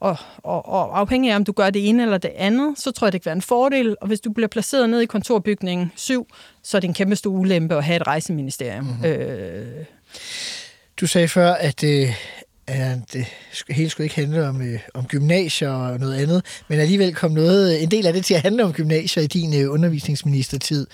[0.00, 3.06] og, og, og afhængig af, om du gør det ene eller det andet, så tror
[3.06, 3.96] jeg, det kan være en fordel.
[4.00, 6.28] Og hvis du bliver placeret ned i kontorbygningen 7,
[6.62, 8.84] så er det en kæmpe stor ulempe at have et rejseministerium.
[8.84, 9.04] Mm-hmm.
[9.04, 9.84] Øh.
[11.00, 12.14] Du sagde før, at, øh,
[12.66, 13.26] at det
[13.68, 17.82] hele skulle ikke handle om, øh, om gymnasier og noget andet, men alligevel kom noget,
[17.82, 20.86] en del af det til at handle om gymnasier i din øh, undervisningsministertid,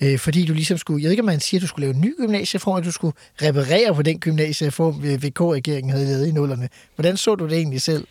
[0.00, 1.94] øh, fordi du ligesom skulle, jeg ved ikke, om man siger, at du skulle lave
[1.94, 6.68] en ny gymnasieform, at du skulle reparere på den gymnasieform, VK-regeringen havde lavet i nullerne.
[6.94, 8.06] Hvordan så du det egentlig selv?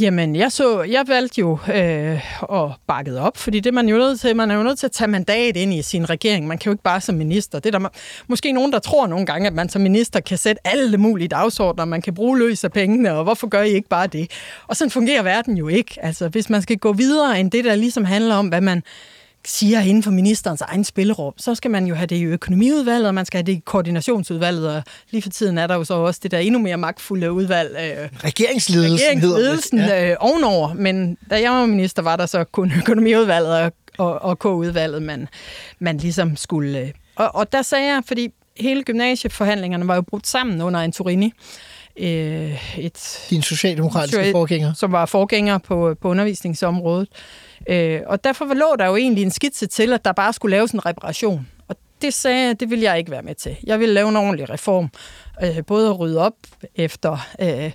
[0.00, 4.20] Jamen, jeg, så, jeg valgte jo øh, at bakke op, fordi det man jo nødt
[4.20, 6.46] til, man er jo nødt til at tage mandat ind i sin regering.
[6.46, 7.58] Man kan jo ikke bare som minister.
[7.58, 7.88] Det er der
[8.26, 11.84] måske nogen, der tror nogle gange, at man som minister kan sætte alle mulige dagsordner,
[11.84, 14.30] man kan bruge løs af pengene, og hvorfor gør I ikke bare det?
[14.66, 15.94] Og sådan fungerer verden jo ikke.
[16.02, 18.82] Altså, hvis man skal gå videre end det, der ligesom handler om, hvad man
[19.44, 23.14] siger inden for ministerens egen spillerum, så skal man jo have det i økonomiudvalget, og
[23.14, 26.20] man skal have det i koordinationsudvalget, og lige for tiden er der jo så også
[26.22, 27.70] det der endnu mere magtfulde udvalg.
[27.70, 30.10] Øh, regeringsledelsen, regeringsledelsen ja.
[30.10, 34.38] øh, ovenover, men da jeg var minister, var der så kun økonomiudvalget og, og, og
[34.38, 35.28] K-udvalget, man,
[35.78, 36.80] man ligesom skulle...
[36.80, 38.28] Øh, og, og der sagde jeg, fordi
[38.60, 41.32] hele gymnasieforhandlingerne var jo brudt sammen under Antorini,
[41.96, 43.26] øh, et...
[43.30, 44.72] Din socialdemokratiske forgænger.
[44.72, 47.08] Som var forgænger på, på undervisningsområdet.
[47.12, 50.56] Øh, Øh, og derfor lå der jo egentlig en skitse til, at der bare skulle
[50.56, 51.48] laves en reparation.
[51.68, 53.56] Og det sagde jeg, det vil jeg ikke være med til.
[53.64, 54.90] Jeg vil lave en ordentlig reform.
[55.42, 56.36] Øh, både at rydde op
[56.74, 57.72] efter øh,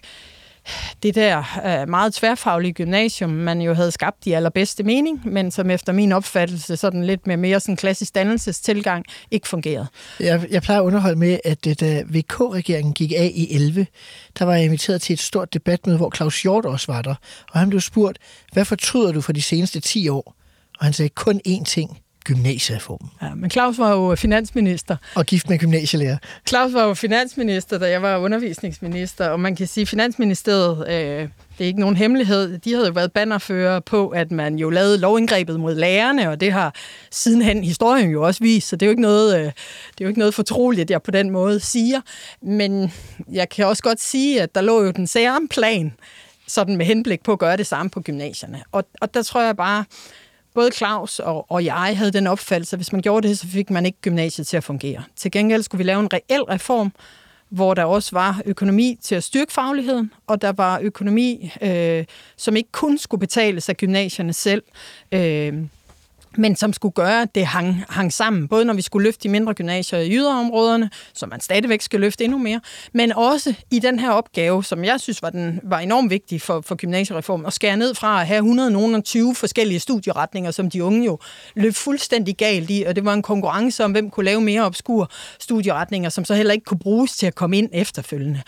[1.04, 5.70] det der øh, meget tværfaglige gymnasium, man jo havde skabt i allerbedste mening, men som
[5.70, 9.88] efter min opfattelse sådan lidt med mere sådan klassisk dannelsestilgang ikke fungerede.
[10.20, 13.88] Jeg, jeg plejer at underholde med, at det, da VK-regeringen gik af i 11,
[14.40, 17.16] der var jeg inviteret til et stort debatmøde, hvor Claus Hjort også var der,
[17.52, 18.18] og han blev spurgt,
[18.54, 20.36] hvad fortryder du for de seneste 10 år?
[20.80, 23.10] Og han sagde kun én ting, gymnasiereformen.
[23.22, 24.98] Ja, men Claus var jo finansminister.
[25.16, 26.18] Og gift med gymnasielærer.
[26.48, 31.30] Claus var jo finansminister, da jeg var undervisningsminister, og man kan sige, at Finansministeriet, øh,
[31.58, 34.98] det er ikke nogen hemmelighed, de havde jo været bannerfører på, at man jo lavede
[34.98, 36.76] lovindgrebet mod lærerne, og det har
[37.12, 39.52] sidenhen historien jo også vist, så det er jo ikke noget, øh, det
[40.02, 42.02] er jo ikke noget fortroligt, jeg på den måde siger.
[42.42, 42.92] Men
[43.32, 45.94] jeg kan også godt sige, at der lå jo den samme plan,
[46.48, 48.64] sådan med henblik på at gøre det samme på gymnasierne.
[48.72, 49.86] Og, og der tror jeg bare,
[50.54, 53.70] både Claus og, og jeg havde den opfattelse, at hvis man gjorde det, så fik
[53.70, 55.04] man ikke gymnasiet til at fungere.
[55.16, 56.92] Til gengæld skulle vi lave en reel reform,
[57.50, 62.06] hvor der også var økonomi til at styrke fagligheden, og der var økonomi, øh,
[62.38, 64.64] som ikke kun skulle betales af gymnasierne selv.
[65.12, 65.54] Øh,
[66.38, 69.30] men som skulle gøre, at det hang, hang sammen, både når vi skulle løfte de
[69.30, 72.62] mindre gymnasier i yderområderne, som man stadigvæk skal løfte endnu mere,
[72.94, 76.62] men også i den her opgave, som jeg synes var, den, var enormt vigtig for,
[76.62, 81.20] for gymnasiereformen, at skære ned fra at have 120 forskellige studieretninger, som de unge jo
[81.56, 85.12] løb fuldstændig galt i, og det var en konkurrence om, hvem kunne lave mere obskur
[85.40, 88.42] studieretninger, som så heller ikke kunne bruges til at komme ind efterfølgende.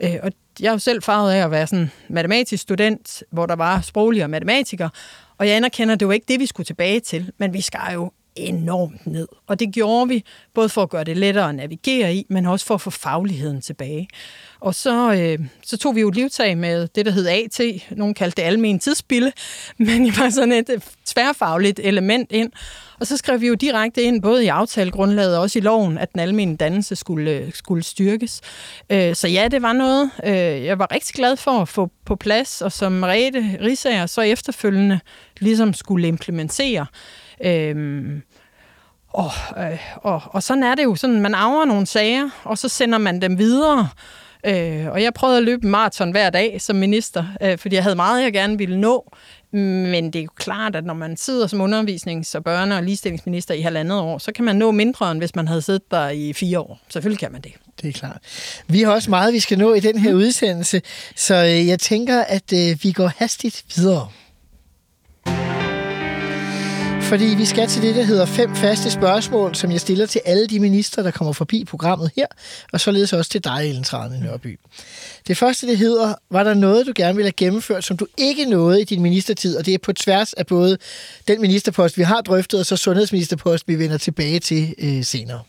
[0.00, 3.56] Øh, og jeg er jo selv farvet af at være sådan matematisk student, hvor der
[3.56, 4.90] var sproglige og matematikere,
[5.38, 7.80] og jeg anerkender, at det var ikke det, vi skulle tilbage til, men vi skal
[7.94, 9.28] jo enormt ned.
[9.46, 12.66] Og det gjorde vi, både for at gøre det lettere at navigere i, men også
[12.66, 14.08] for at få fagligheden tilbage.
[14.60, 17.60] Og så, øh, så tog vi jo et livtag med det, der hed AT.
[17.90, 19.32] Nogen kaldte det almen tidsspille,
[19.78, 22.52] men det var sådan et øh, tværfagligt element ind.
[23.00, 26.12] Og så skrev vi jo direkte ind, både i aftalegrundlaget og også i loven, at
[26.12, 28.40] den almindelige dannelse skulle, øh, skulle styrkes.
[28.90, 32.16] Øh, så ja, det var noget, øh, jeg var rigtig glad for at få på
[32.16, 35.00] plads, og som Rete Risager så efterfølgende
[35.40, 36.86] ligesom skulle implementere.
[37.40, 38.22] Øhm,
[39.08, 40.94] og, øh, og, og sådan er det jo.
[40.94, 43.88] Sådan, man arver nogle sager, og så sender man dem videre.
[44.46, 47.96] Øh, og jeg prøvede at løbe maraton hver dag som minister, øh, fordi jeg havde
[47.96, 49.12] meget, jeg gerne ville nå.
[49.52, 53.54] Men det er jo klart, at når man sidder som undervisnings- og børne- og ligestillingsminister
[53.54, 56.32] i halvandet år, så kan man nå mindre, end hvis man havde siddet der i
[56.32, 56.80] fire år.
[56.88, 57.52] Selvfølgelig kan man det.
[57.82, 58.18] Det er klart.
[58.66, 60.82] Vi har også meget, vi skal nå i den her udsendelse,
[61.16, 64.08] så øh, jeg tænker, at øh, vi går hastigt videre.
[67.12, 70.46] Fordi vi skal til det, der hedder fem faste spørgsmål, som jeg stiller til alle
[70.46, 72.26] de minister, der kommer forbi programmet her,
[72.72, 74.58] og således også til dig, Ellen Trane Nørby.
[75.26, 78.44] Det første, det hedder, var der noget, du gerne ville have gennemført, som du ikke
[78.44, 80.78] nåede i din ministertid, og det er på tværs af både
[81.28, 85.40] den ministerpost, vi har drøftet, og så sundhedsministerpost, vi vender tilbage til øh, senere.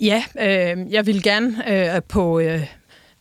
[0.00, 2.40] Ja, øh, jeg vil gerne øh, på...
[2.40, 2.77] Øh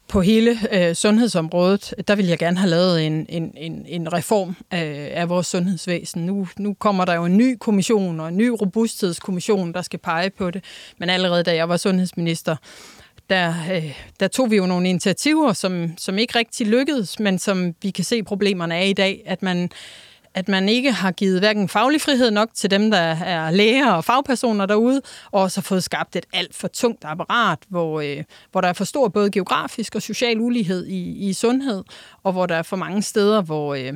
[0.08, 4.56] på hele øh, sundhedsområdet, der vil jeg gerne have lavet en, en, en, en reform
[4.72, 6.26] af, af vores sundhedsvæsen.
[6.26, 10.30] Nu, nu kommer der jo en ny kommission og en ny robusthedskommission, der skal pege
[10.30, 10.63] på det.
[10.98, 12.56] Men allerede da jeg var sundhedsminister,
[13.30, 17.76] der, øh, der tog vi jo nogle initiativer, som, som ikke rigtig lykkedes, men som
[17.82, 19.70] vi kan se problemerne er i dag, at man
[20.38, 24.06] at man ikke har givet hverken faglig frihed nok til dem, der er læger og
[24.06, 28.67] fagpersoner derude, og så fået skabt et alt for tungt apparat, hvor, øh, hvor der
[28.67, 31.84] er for stor både geografisk og social ulighed i, i sundhed,
[32.23, 33.76] og hvor der er for mange steder, hvor...
[33.76, 33.93] Øh,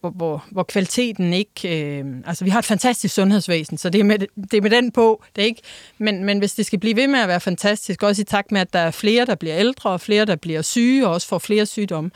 [0.00, 1.98] hvor, hvor, hvor kvaliteten ikke...
[1.98, 4.90] Øh, altså, vi har et fantastisk sundhedsvæsen, så det er med, det er med den
[4.90, 5.24] på.
[5.36, 5.62] Det er ikke,
[5.98, 8.60] men, men hvis det skal blive ved med at være fantastisk, også i takt med,
[8.60, 11.38] at der er flere, der bliver ældre, og flere, der bliver syge, og også får
[11.38, 12.10] flere sygdomme,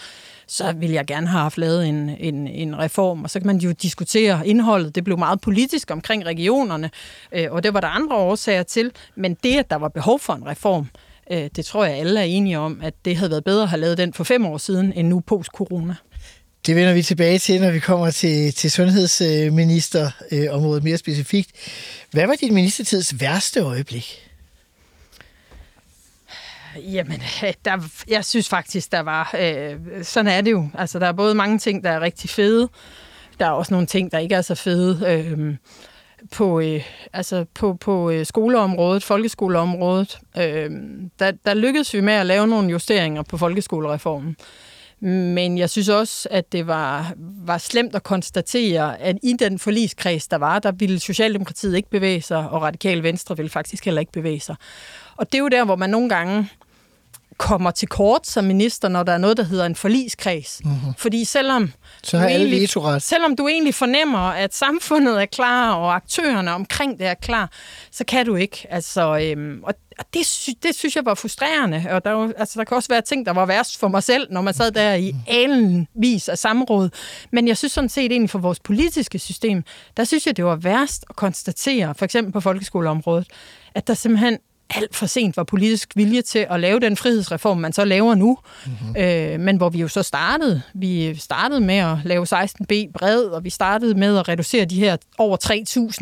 [0.50, 3.24] så vil jeg gerne have haft lavet en, en, en reform.
[3.24, 4.94] Og så kan man jo diskutere indholdet.
[4.94, 6.90] Det blev meget politisk omkring regionerne,
[7.32, 8.92] øh, og det var der andre årsager til.
[9.16, 10.86] Men det, at der var behov for en reform,
[11.30, 13.80] øh, det tror jeg alle er enige om, at det havde været bedre at have
[13.80, 15.94] lavet den for fem år siden, end nu post-corona.
[16.66, 21.50] Det vender vi tilbage til, når vi kommer til, til sundhedsministerområdet mere specifikt.
[22.10, 24.29] Hvad var din ministertids værste øjeblik?
[26.76, 27.22] Jamen,
[27.64, 27.78] der,
[28.08, 29.34] jeg synes faktisk, der var...
[29.40, 30.68] Øh, sådan er det jo.
[30.74, 32.68] Altså, der er både mange ting, der er rigtig fede.
[33.38, 35.06] Der er også nogle ting, der ikke er så fede.
[35.08, 35.54] Øh,
[36.32, 40.70] på, øh, altså på, på øh, skoleområdet, folkeskoleområdet, øh,
[41.18, 44.36] der, der lykkedes vi med at lave nogle justeringer på folkeskolereformen.
[45.02, 50.28] Men jeg synes også, at det var, var slemt at konstatere, at i den forliskreds,
[50.28, 54.12] der var, der ville Socialdemokratiet ikke bevæge sig, og Radikal Venstre ville faktisk heller ikke
[54.12, 54.56] bevæge sig.
[55.16, 56.48] Og det er jo der, hvor man nogle gange
[57.40, 60.60] kommer til kort som minister, når der er noget, der hedder en forliskreds.
[60.64, 60.94] Mm-hmm.
[60.98, 61.72] Fordi selvom,
[62.02, 63.02] Så har du alle egentlig, vetoret.
[63.02, 67.50] selvom du egentlig fornemmer, at samfundet er klar, og aktørerne omkring det er klar,
[67.92, 68.66] så kan du ikke.
[68.70, 71.84] Altså, øhm, og og det, sy- det synes jeg var frustrerende.
[71.90, 74.26] Og der, var, altså, der kan også være ting, der var værst for mig selv,
[74.30, 76.90] når man sad der i alenvis af samråd.
[77.32, 79.62] Men jeg synes sådan set egentlig for vores politiske system,
[79.96, 83.26] der synes jeg, det var værst at konstatere, for eksempel på folkeskoleområdet,
[83.74, 84.38] at der simpelthen
[84.74, 88.38] alt for sent var politisk vilje til at lave den frihedsreform, man så laver nu.
[88.66, 88.96] Mm-hmm.
[89.02, 90.62] Øh, men hvor vi jo så startede.
[90.74, 94.96] Vi startede med at lave 16b bred, og vi startede med at reducere de her
[95.18, 95.36] over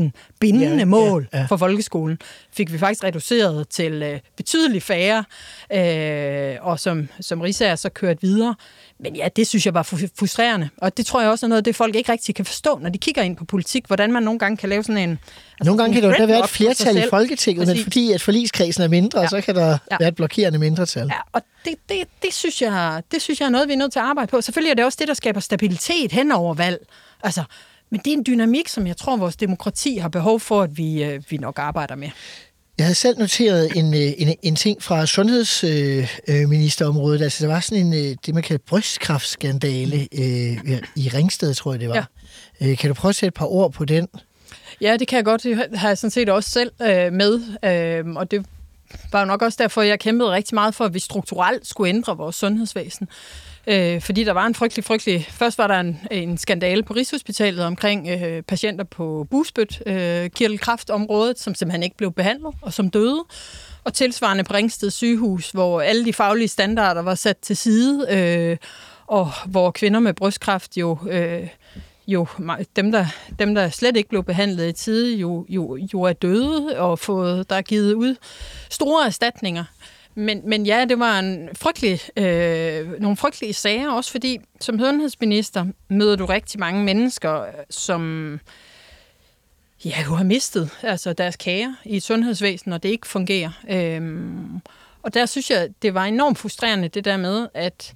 [0.02, 1.44] 3.000 bindende ja, mål ja, ja.
[1.44, 2.18] for folkeskolen.
[2.52, 5.24] Fik vi faktisk reduceret til øh, betydeligt færre,
[5.72, 8.54] øh, og som, som Risager så kørt videre.
[9.00, 9.82] Men ja, det synes jeg var
[10.18, 10.68] frustrerende.
[10.76, 12.98] Og det tror jeg også er noget, det folk ikke rigtig kan forstå, når de
[12.98, 15.10] kigger ind på politik, hvordan man nogle gange kan lave sådan en...
[15.10, 17.76] Altså nogle gange kan der være et flertal i Folketinget, Præcis.
[17.76, 19.28] men fordi at forligskredsen er mindre, ja.
[19.28, 19.96] så kan der ja.
[20.00, 21.06] være et blokerende mindretal.
[21.06, 23.92] Ja, og det, det, det, synes jeg, det synes jeg er noget, vi er nødt
[23.92, 24.40] til at arbejde på.
[24.40, 26.86] Selvfølgelig er det også det, der skaber stabilitet hen over valg.
[27.22, 27.42] Altså,
[27.90, 31.04] men det er en dynamik, som jeg tror, vores demokrati har behov for, at vi,
[31.04, 32.08] øh, vi nok arbejder med.
[32.78, 37.20] Jeg havde selv noteret en, øh, en, en ting fra sundhedsministerområdet.
[37.20, 40.58] Øh, altså, der var sådan en, øh, det man kalder brystkræftskandale øh,
[40.96, 42.08] i Ringsted, tror jeg det var.
[42.60, 42.68] Ja.
[42.68, 44.08] Øh, kan du prøve at sætte et par ord på den?
[44.80, 45.42] Ja, det kan jeg godt.
[45.42, 47.40] Det har jeg sådan set også selv øh, med.
[47.64, 48.46] Øh, og det
[49.12, 52.16] var jo nok også derfor, jeg kæmpede rigtig meget for, at vi strukturelt skulle ændre
[52.16, 55.26] vores sundhedsvæsen øh, Øh, fordi der var en frygtelig, frygtelig...
[55.30, 61.38] Først var der en, en skandale på Rigshospitalet omkring øh, patienter på busbødt, øh, kirtelkraftområdet,
[61.38, 63.24] som simpelthen ikke blev behandlet og som døde.
[63.84, 68.56] Og tilsvarende på Ringsted sygehus, hvor alle de faglige standarder var sat til side, øh,
[69.06, 70.98] og hvor kvinder med brystkræft jo...
[71.10, 71.48] Øh,
[72.06, 72.26] jo
[72.76, 73.06] dem der,
[73.38, 77.50] dem, der slet ikke blev behandlet i tide, jo, jo, jo er døde og fået,
[77.50, 78.16] der er givet ud
[78.70, 79.64] store erstatninger
[80.18, 85.66] men, men ja, det var en frygtelig, øh, nogle frygtelige sager, også fordi som sundhedsminister
[85.88, 88.40] møder du rigtig mange mennesker, øh, som
[89.84, 93.50] ja, jo har mistet altså deres kære i et sundhedsvæsen, og det ikke fungerer.
[93.70, 94.60] Øhm,
[95.02, 97.94] og der synes jeg, det var enormt frustrerende, det der med, at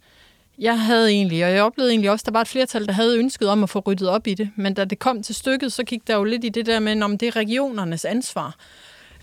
[0.58, 3.18] jeg havde egentlig, og jeg oplevede egentlig også, at der var et flertal, der havde
[3.18, 4.50] ønsket om at få ryddet op i det.
[4.56, 7.02] Men da det kom til stykket, så gik der jo lidt i det der med,
[7.02, 8.56] om det er regionernes ansvar.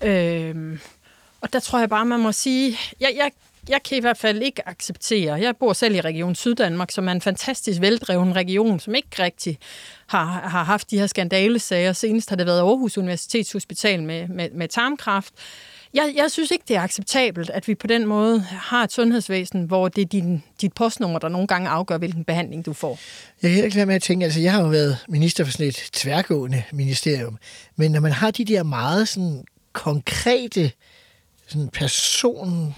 [0.02, 0.80] Øhm,
[1.40, 3.30] og der tror jeg bare, man må sige, jeg, jeg,
[3.68, 7.12] jeg kan i hvert fald ikke acceptere, jeg bor selv i Region Syddanmark, som er
[7.12, 9.58] en fantastisk veldreven region, som ikke rigtig
[10.06, 11.92] har, har haft de her skandalesager.
[11.92, 15.34] Senest har det været Aarhus Universitetshospital med, med, med tarmkræft.
[15.94, 19.64] Jeg, jeg synes ikke, det er acceptabelt, at vi på den måde har et sundhedsvæsen,
[19.64, 22.98] hvor det er din, dit postnummer, der nogle gange afgør, hvilken behandling du får.
[23.42, 25.66] Jeg kan heller ikke med at tænke, altså jeg har jo været minister for sådan
[25.66, 27.38] et tværgående ministerium,
[27.76, 30.72] men når man har de der meget sådan konkrete
[31.50, 32.74] sådan person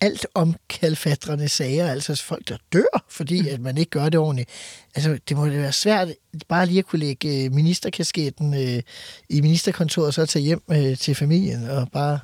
[0.00, 4.50] alt om kalfatrende sager, altså folk, der dør, fordi at man ikke gør det ordentligt.
[4.94, 6.08] Altså, det må det være svært
[6.48, 8.82] bare lige at kunne lægge øh, ministerkasketten øh,
[9.28, 12.18] i ministerkontoret, og så tage hjem øh, til familien og bare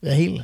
[0.00, 0.42] være helt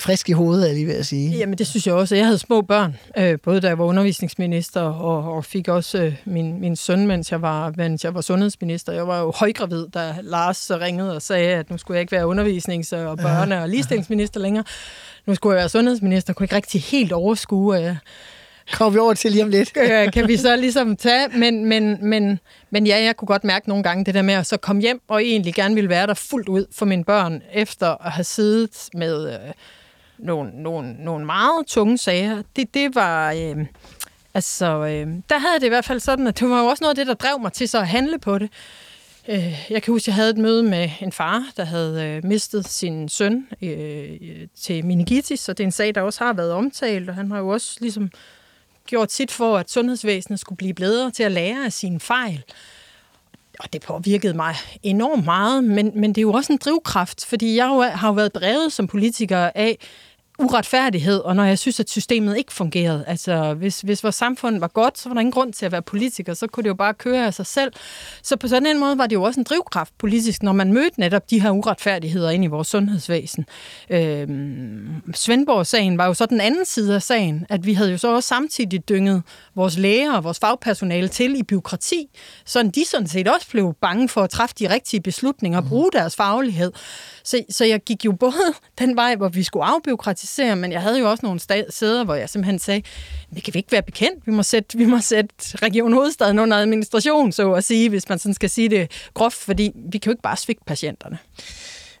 [0.00, 1.36] frisk i hovedet, er lige ved at sige.
[1.38, 2.16] Jamen, det synes jeg også.
[2.16, 6.16] Jeg havde små børn, øh, både da jeg var undervisningsminister, og, og fik også øh,
[6.24, 8.92] min, min søn, mens jeg, var, mens jeg var sundhedsminister.
[8.92, 12.26] Jeg var jo højgravid, da Lars ringede og sagde, at nu skulle jeg ikke være
[12.26, 14.64] undervisnings- og børne- og ligestillingsminister længere.
[15.26, 17.96] Nu skulle jeg være sundhedsminister, kunne ikke rigtig helt overskue, øh,
[18.72, 19.72] Kommer vi over til lige om lidt.
[19.92, 23.68] øh, kan vi så ligesom tage, men, men, men, men ja, jeg kunne godt mærke
[23.68, 26.14] nogle gange det der med at så komme hjem og egentlig gerne ville være der
[26.14, 29.38] fuldt ud for mine børn, efter at have siddet med øh,
[30.22, 32.42] nogle, nogle, nogle meget tunge sager.
[32.56, 33.32] Det, det var...
[33.32, 33.66] Øh,
[34.34, 36.90] altså, øh, der havde det i hvert fald sådan, at det var jo også noget
[36.90, 38.50] af det, der drev mig til så at handle på det.
[39.28, 42.24] Øh, jeg kan huske, at jeg havde et møde med en far, der havde øh,
[42.24, 44.18] mistet sin søn øh,
[44.60, 47.38] til meningitis, og det er en sag, der også har været omtalt, og han har
[47.38, 48.10] jo også ligesom
[48.86, 52.42] gjort sit for, at sundhedsvæsenet skulle blive bedre til at lære af sine fejl.
[53.60, 57.56] Og det påvirkede mig enormt meget, men, men det er jo også en drivkraft, fordi
[57.56, 59.78] jeg jo har jo været brevet som politiker af,
[60.40, 63.04] uretfærdighed, og når jeg synes, at systemet ikke fungerede.
[63.06, 65.82] Altså, hvis, hvis vores samfund var godt, så var der ingen grund til at være
[65.82, 67.72] politiker, så kunne det jo bare køre af sig selv.
[68.22, 71.00] Så på sådan en måde var det jo også en drivkraft politisk, når man mødte
[71.00, 73.46] netop de her uretfærdigheder ind i vores sundhedsvæsen.
[73.90, 78.14] Øhm, Svendborg-sagen var jo så den anden side af sagen, at vi havde jo så
[78.14, 79.22] også samtidig dynget
[79.54, 82.08] vores læger og vores fagpersonale til i byråkrati,
[82.44, 85.90] så de sådan set også blev bange for at træffe de rigtige beslutninger og bruge
[85.92, 86.72] deres faglighed.
[87.24, 90.98] Så, så jeg gik jo både den vej, hvor vi skulle afbyråkratisere, men jeg havde
[90.98, 91.40] jo også nogle
[91.70, 92.82] steder, hvor jeg simpelthen sagde,
[93.34, 94.26] det kan vi ikke være bekendt.
[94.26, 98.18] Vi må sætte, vi må sætte Region Hovedstaden under administration, så at sige, hvis man
[98.18, 101.18] sådan skal sige det groft, fordi vi kan jo ikke bare svigte patienterne.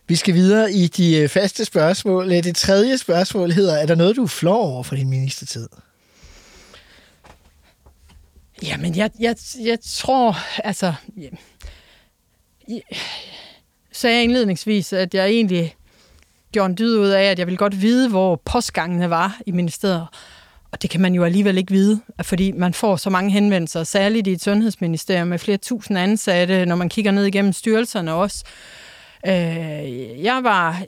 [0.06, 2.30] Vi skal videre i de øh, faste spørgsmål.
[2.30, 5.68] Det tredje spørgsmål hedder, er der noget, du flår over for din ministertid?
[8.62, 10.94] Jamen, jeg, jeg, jeg tror, altså...
[11.16, 11.30] Jeg,
[12.68, 12.80] jeg,
[13.92, 15.74] sagde jeg indledningsvis, at jeg egentlig
[16.52, 20.06] gjorde en dyd ud af, at jeg ville godt vide, hvor postgangene var i ministeriet.
[20.72, 24.26] Og det kan man jo alligevel ikke vide, fordi man får så mange henvendelser, særligt
[24.26, 28.44] i et sundhedsministerium med flere tusind ansatte, når man kigger ned igennem styrelserne også.
[29.26, 30.82] Øh, jeg var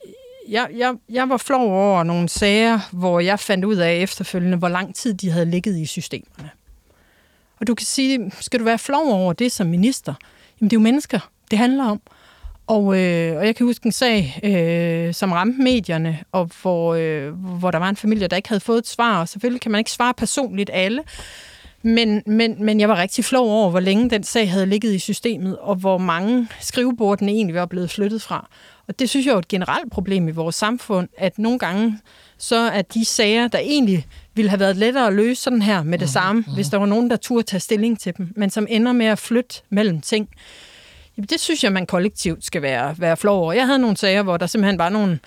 [0.49, 4.69] jeg, jeg, jeg var flov over nogle sager, hvor jeg fandt ud af efterfølgende, hvor
[4.69, 6.51] lang tid de havde ligget i systemerne.
[7.61, 10.15] Og du kan sige, skal du være flov over det som minister?
[10.61, 11.19] Jamen det er jo mennesker,
[11.51, 12.01] det handler om.
[12.67, 17.33] Og, øh, og jeg kan huske en sag, øh, som ramte medierne, og hvor, øh,
[17.33, 19.79] hvor der var en familie, der ikke havde fået et svar, og selvfølgelig kan man
[19.79, 21.03] ikke svare personligt alle,
[21.83, 24.99] men, men, men jeg var rigtig flov over, hvor længe den sag havde ligget i
[24.99, 28.49] systemet, og hvor mange skrivebord den egentlig var blevet flyttet fra.
[28.89, 31.99] Og det synes jeg er et generelt problem i vores samfund, at nogle gange
[32.39, 35.99] så er de sager, der egentlig ville have været lettere at løse sådan her med
[35.99, 36.55] det mhm, samme, mm-hmm.
[36.55, 39.19] hvis der var nogen, der turde tage stilling til dem, men som ender med at
[39.19, 40.29] flytte mellem ting.
[41.17, 43.53] Jamen, det synes jeg, man kollektivt skal være, være flov over.
[43.53, 45.19] Jeg havde nogle sager, hvor der simpelthen var nogle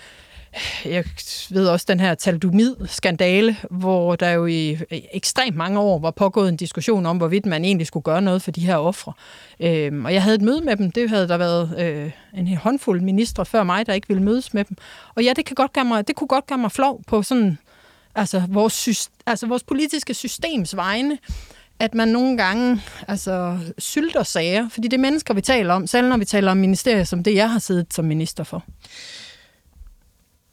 [0.85, 1.03] jeg
[1.49, 6.57] ved også den her talidomid-skandale, hvor der jo i ekstremt mange år var pågået en
[6.57, 9.13] diskussion om, hvorvidt man egentlig skulle gøre noget for de her ofre.
[9.59, 10.91] Øhm, og jeg havde et møde med dem.
[10.91, 14.63] Det havde der været øh, en håndfuld ministre før mig, der ikke ville mødes med
[14.63, 14.77] dem.
[15.15, 17.57] Og ja, det, kan godt gøre mig, det kunne godt gøre mig flov på sådan,
[18.15, 21.17] altså vores, altså vores politiske systems vegne,
[21.79, 26.09] at man nogle gange altså, sylter sager, fordi det er mennesker, vi taler om, selv
[26.09, 28.63] når vi taler om ministerier som det, jeg har siddet som minister for.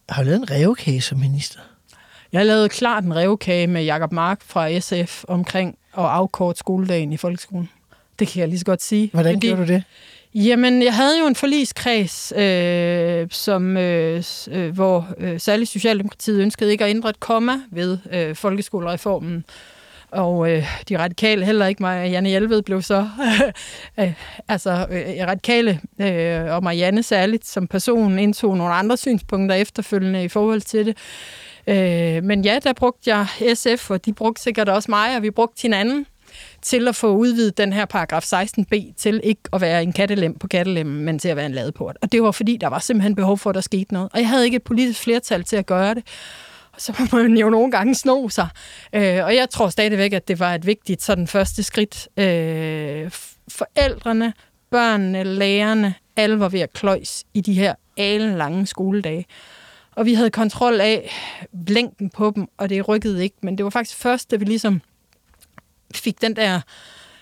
[0.08, 1.60] Har du lavet en revkage som minister?
[2.32, 7.16] Jeg lavet klart en revkage med Jakob Mark fra SF omkring at afkorte skoledagen i
[7.16, 7.68] folkeskolen.
[8.18, 9.10] Det kan jeg lige så godt sige.
[9.12, 9.82] Hvordan fordi, gjorde du det?
[10.34, 16.70] Jamen, jeg havde jo en forliskreds, øh, som, øh, øh, hvor øh, særligt Socialdemokratiet ønskede
[16.72, 19.44] ikke at ændre et komma ved øh, folkeskolereformen.
[20.12, 21.82] Og øh, de radikale heller ikke.
[21.82, 23.08] Mig Janne Hjelved blev så...
[24.00, 24.12] øh,
[24.48, 30.24] altså, øh, øh, radikale øh, og Marianne særligt som person indtog nogle andre synspunkter efterfølgende
[30.24, 30.96] i forhold til det.
[31.66, 35.30] Øh, men ja, der brugte jeg SF, og de brugte sikkert også mig, og vi
[35.30, 36.06] brugte hinanden
[36.62, 40.48] til at få udvidet den her paragraf 16b til ikke at være en kattelem på
[40.48, 41.98] kattelemmen, men til at være en ladeport.
[42.02, 44.08] Og det var fordi, der var simpelthen behov for, at der skete noget.
[44.12, 46.02] Og jeg havde ikke et politisk flertal til at gøre det.
[46.82, 48.48] Så må man jo nogle gange sno sig.
[48.92, 52.08] Øh, og jeg tror stadigvæk, at det var et vigtigt sådan første skridt.
[52.16, 53.10] Øh,
[53.48, 54.32] forældrene,
[54.70, 57.74] børnene, lærerne, alle var ved at kløjs i de her
[58.18, 59.26] lange skoledage.
[59.94, 61.10] Og vi havde kontrol af
[61.68, 63.36] længden på dem, og det rykkede ikke.
[63.42, 64.80] Men det var faktisk først, da vi ligesom
[65.94, 66.60] fik den der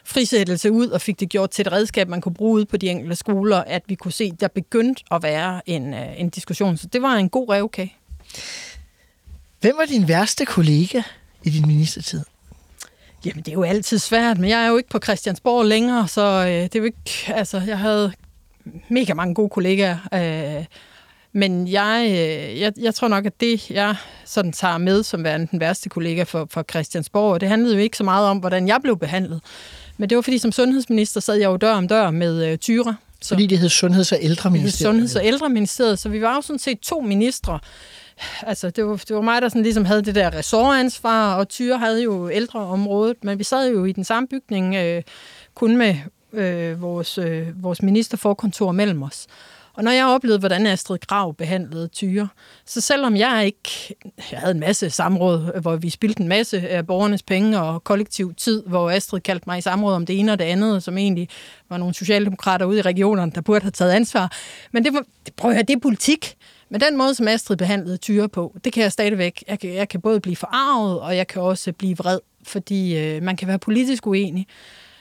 [0.05, 2.89] frisættelse ud og fik det gjort til et redskab, man kunne bruge ud på de
[2.89, 6.77] enkelte skoler, at vi kunne se, at der begyndte at være en, øh, en diskussion.
[6.77, 7.97] Så det var en god revkage.
[9.61, 11.03] Hvem var din værste kollega
[11.45, 12.21] i din ministertid?
[13.25, 16.23] Jamen, det er jo altid svært, men jeg er jo ikke på Christiansborg længere, så
[16.23, 17.33] øh, det er jo ikke...
[17.35, 18.13] Altså, jeg havde
[18.89, 20.65] mega mange gode kollegaer, øh,
[21.33, 25.49] men jeg, øh, jeg, jeg tror nok, at det, jeg sådan tager med som værende
[25.51, 28.79] den værste kollega for, for Christiansborg, det handlede jo ikke så meget om, hvordan jeg
[28.83, 29.41] blev behandlet.
[29.99, 32.97] Men det var fordi, som sundhedsminister sad jeg jo dør om dør med øh, Tyre.
[33.21, 34.95] Så, fordi det hed Sundheds- og Ældreministeriet.
[34.95, 37.59] Sundheds- og Ældreministeriet, så vi var jo sådan set to ministre.
[38.43, 41.79] Altså, det var, det var mig, der sådan ligesom havde det der ressortansvar, og Tyre
[41.79, 45.03] havde jo ældreområdet, men vi sad jo i den samme bygning, øh,
[45.55, 45.97] kun med
[46.33, 49.27] øh, vores, øh, vores ministerforkontor mellem os.
[49.75, 52.29] Og når jeg oplevede, hvordan Astrid Grav behandlede Tyre,
[52.67, 53.95] så selvom jeg ikke...
[54.33, 58.35] Jeg havde en masse samråd, hvor vi spildte en masse af borgernes penge og kollektiv
[58.35, 61.29] tid, hvor Astrid kaldte mig i samråd om det ene og det andet, som egentlig
[61.69, 64.33] var nogle socialdemokrater ude i regionerne, der burde have taget ansvar.
[64.73, 66.37] Men det, var, det, prøv at høre, det er politik.
[66.71, 69.45] Men den måde, som Astrid behandlede Tyre på, det kan jeg stadigvæk...
[69.49, 73.23] Jeg kan, jeg kan både blive forarvet, og jeg kan også blive vred, fordi øh,
[73.23, 74.47] man kan være politisk uenig.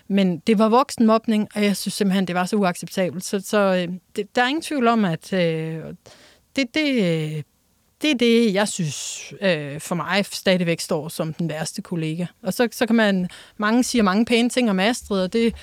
[0.08, 3.26] Men det var voksenmobning, og jeg synes simpelthen, det var så uacceptabelt.
[3.26, 5.84] Så, så øh, det, der er ingen tvivl om, at øh,
[6.56, 7.44] det, det, øh,
[8.02, 12.26] det er det, jeg synes øh, for mig stadigvæk står som den værste kollega.
[12.44, 15.56] Og så, så kan man, mange siger mange pæne ting om Astrid, og det,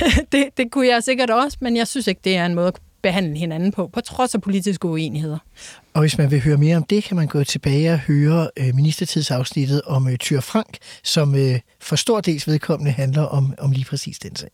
[0.32, 2.80] det, det kunne jeg sikkert også, men jeg synes ikke, det er en måde at
[3.02, 5.38] behandle hinanden på, på trods af politiske uenigheder.
[5.94, 8.74] Og hvis man vil høre mere om det, kan man gå tilbage og høre øh,
[8.74, 13.84] ministertidsafsnittet om øh, Tyr Frank, som øh, for stor dels vedkommende handler om, om lige
[13.84, 14.50] præcis den sag.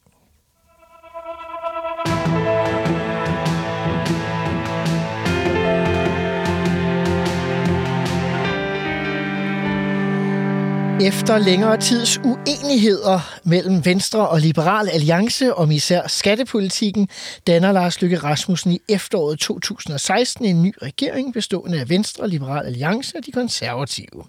[11.01, 17.09] Efter længere tids uenigheder mellem Venstre og Liberal Alliance om især skattepolitikken,
[17.47, 23.17] danner Lars Lykke Rasmussen i efteråret 2016 en ny regering bestående af Venstre, Liberal Alliance
[23.19, 24.25] og de konservative.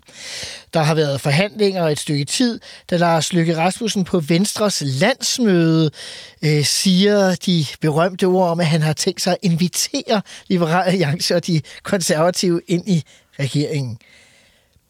[0.74, 2.60] Der har været forhandlinger et stykke tid,
[2.90, 5.92] da Lars Lykke Rasmussen på Venstres landsmøde
[6.42, 11.36] øh, siger de berømte ord om, at han har tænkt sig at invitere Liberal Alliance
[11.36, 13.04] og de konservative ind i
[13.40, 14.00] regeringen.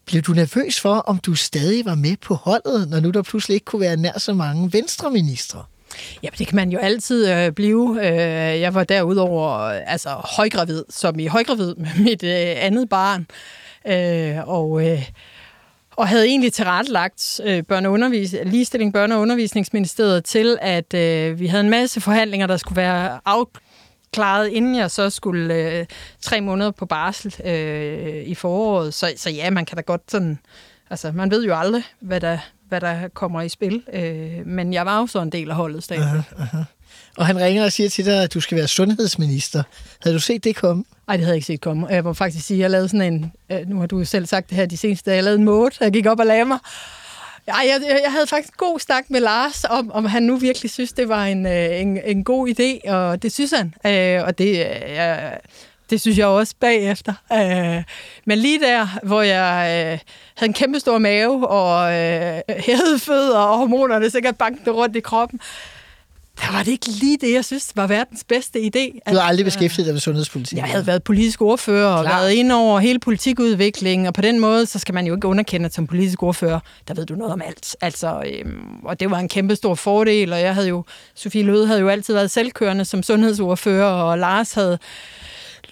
[0.08, 3.54] Blev du nervøs for, om du stadig var med på holdet, når nu der pludselig
[3.54, 5.64] ikke kunne være nær så mange venstreministre?
[6.22, 7.98] Ja, det kan man jo altid øh, blive.
[8.02, 13.26] Øh, jeg var derudover øh, altså, højgravid, som i højgravid med mit øh, andet barn.
[13.88, 14.86] Øh, og...
[14.86, 15.10] Øh,
[15.96, 21.64] og havde egentlig tilrettelagt øh, børneundervis- ligestilling børne- og undervisningsministeriet til, at øh, vi havde
[21.64, 23.44] en masse forhandlinger, der skulle være af,
[24.12, 25.86] klaret, inden jeg så skulle øh,
[26.22, 28.94] tre måneder på barsel øh, i foråret.
[28.94, 30.38] Så, så ja, man kan da godt sådan...
[30.90, 32.38] Altså, man ved jo aldrig, hvad der,
[32.68, 33.82] hvad der kommer i spil.
[33.92, 36.02] Øh, men jeg var jo så en del af holdet stadig.
[36.02, 36.64] Uh-huh, uh-huh.
[37.16, 39.62] Og han ringer og siger til dig, at du skal være sundhedsminister.
[40.02, 40.84] Havde du set det komme?
[41.06, 41.86] Nej, det havde jeg ikke set komme.
[41.88, 43.32] Jeg må faktisk sige, at jeg lavede sådan en...
[43.52, 45.16] Øh, nu har du selv sagt det her de seneste dage.
[45.16, 45.70] Jeg lavede en mode.
[45.80, 46.58] Jeg gik op og lagde mig.
[47.48, 50.92] Ja, jeg, jeg havde faktisk god snak med Lars om, om han nu virkelig synes,
[50.92, 53.74] det var en, øh, en, en god idé, og det synes han.
[53.86, 55.32] Øh, og det, øh,
[55.90, 57.14] det synes jeg også bagefter.
[57.32, 57.84] Øh,
[58.24, 59.98] men lige der, hvor jeg øh,
[60.36, 65.00] havde en kæmpe stor mave og øh, hævede fødder og hormonerne sikkert bankede rundt i
[65.00, 65.40] kroppen,
[66.40, 69.10] der var det ikke lige det, jeg synes var verdens bedste idé.
[69.10, 70.58] Du har aldrig beskæftiget dig med sundhedspolitik?
[70.58, 72.18] Jeg havde været politisk ordfører og Klar.
[72.18, 75.70] været ind over hele politikudviklingen, og på den måde, så skal man jo ikke underkende
[75.72, 77.76] som politisk ordfører, der ved du noget om alt.
[77.80, 80.84] Altså, øhm, og det var en kæmpe stor fordel, og jeg havde jo,
[81.14, 84.78] Sofie Løde havde jo altid været selvkørende som sundhedsordfører, og Lars havde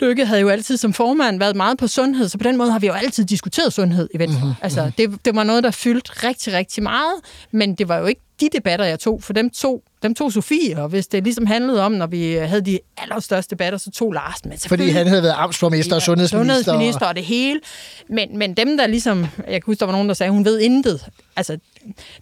[0.00, 2.78] Lykke havde jo altid som formand været meget på sundhed, så på den måde har
[2.78, 4.40] vi jo altid diskuteret sundhed i Venstre.
[4.40, 4.54] Mm-hmm.
[4.62, 4.92] Altså, mhm.
[4.92, 7.14] det, det var noget, der fyldte rigtig, rigtig meget,
[7.50, 10.82] men det var jo ikke de debatter, jeg tog, for dem, tog, dem tog Sofie,
[10.82, 14.44] og hvis det ligesom handlede om, når vi havde de allerstørste debatter, så tog Lars.
[14.44, 16.62] Men Fordi han havde været amtsborgmester og sundhedsminister.
[16.62, 17.60] Sundhedsminister og det hele.
[18.08, 19.26] Men, men dem, der ligesom...
[19.36, 21.06] Jeg kan huske, der var nogen, der sagde, hun ved intet.
[21.36, 21.60] Altså, det...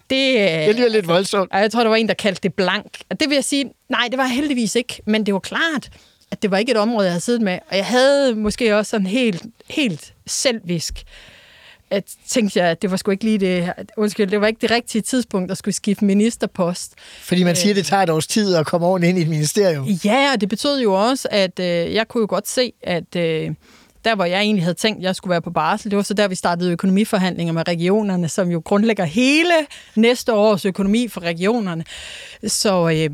[0.09, 1.49] Det er lidt voldsomt.
[1.53, 2.85] Jeg tror, der var en, der kaldte det blank.
[3.09, 5.01] Og det vil jeg sige, nej, det var heldigvis ikke.
[5.05, 5.89] Men det var klart,
[6.31, 7.59] at det var ikke et område, jeg havde siddet med.
[7.69, 11.03] Og jeg havde måske også sådan helt, helt selvvisk
[11.89, 14.71] at tænkte jeg, at det var sgu ikke lige det, undskyld, det var ikke det
[14.71, 16.93] rigtige tidspunkt at skulle skifte ministerpost.
[17.21, 19.27] Fordi man siger, at det tager et års tid at komme ordentligt ind i et
[19.27, 19.85] ministerium.
[19.85, 23.51] Ja, og det betød jo også, at øh, jeg kunne jo godt se, at øh,
[24.05, 26.13] der, hvor jeg egentlig havde tænkt, at jeg skulle være på barsel, det var så
[26.13, 29.53] der, vi startede økonomiforhandlinger med regionerne, som jo grundlægger hele
[29.95, 31.85] næste års økonomi for regionerne.
[32.47, 33.09] Så, øh,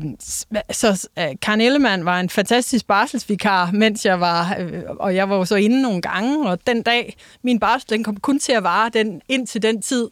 [0.70, 5.36] så øh, Karen Ellemann var en fantastisk barselsvikar, mens jeg var, øh, og jeg var
[5.36, 8.62] jo så inde nogle gange, og den dag, min barsel, den kom kun til at
[8.62, 10.08] vare den, indtil den tid,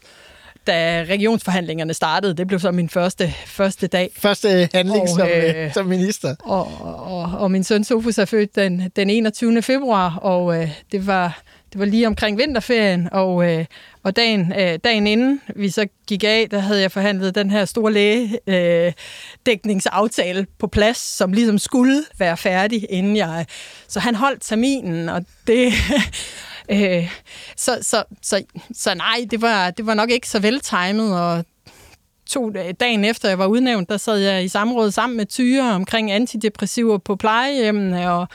[0.66, 2.36] da regionsforhandlingerne startede.
[2.36, 4.10] Det blev så min første, første dag.
[4.16, 6.34] Første handling og, som, øh, som minister.
[6.38, 9.62] Og, og, og min søn Sofus er født den, den 21.
[9.62, 11.42] februar, og øh, det var
[11.72, 13.64] det var lige omkring vinterferien, og, øh,
[14.02, 17.64] og dagen, øh, dagen inden vi så gik af, der havde jeg forhandlet den her
[17.64, 23.46] store lægedækningsaftale øh, på plads, som ligesom skulle være færdig, inden jeg...
[23.88, 25.72] Så han holdt terminen, og det...
[26.70, 27.12] Øh,
[27.56, 28.42] så, så, så,
[28.72, 31.44] så nej, det var, det var nok ikke så veltimet, og
[32.26, 32.50] to
[32.80, 36.98] dagen efter jeg var udnævnt, der sad jeg i samråd sammen med Tyre omkring antidepressiver
[36.98, 38.28] på plejehjemmene, og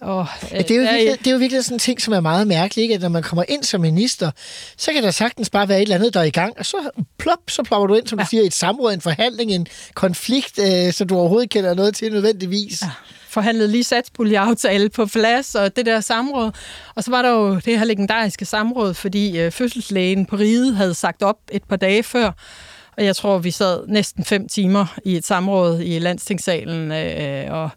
[0.00, 2.20] og, ja, det, er jo virkelig, det er jo virkelig sådan en ting, som er
[2.20, 2.94] meget mærkeligt, ikke?
[2.94, 4.30] at når man kommer ind som minister,
[4.76, 6.76] så kan der sagtens bare være et eller andet, der er i gang, og så
[7.18, 8.24] plop, så plopper du ind, som ja.
[8.24, 12.12] du siger, et samråd, en forhandling, en konflikt, øh, så du overhovedet kender noget til
[12.12, 12.82] nødvendigvis.
[12.82, 12.88] Ja
[13.36, 16.52] forhandlede lige satspuljeaftale på plads, og det der samråd.
[16.94, 20.94] Og så var der jo det her legendariske samråd, fordi øh, fødselslægen på riget havde
[20.94, 22.32] sagt op et par dage før,
[22.96, 27.70] og jeg tror, vi sad næsten fem timer i et samråd i landstingssalen, øh, og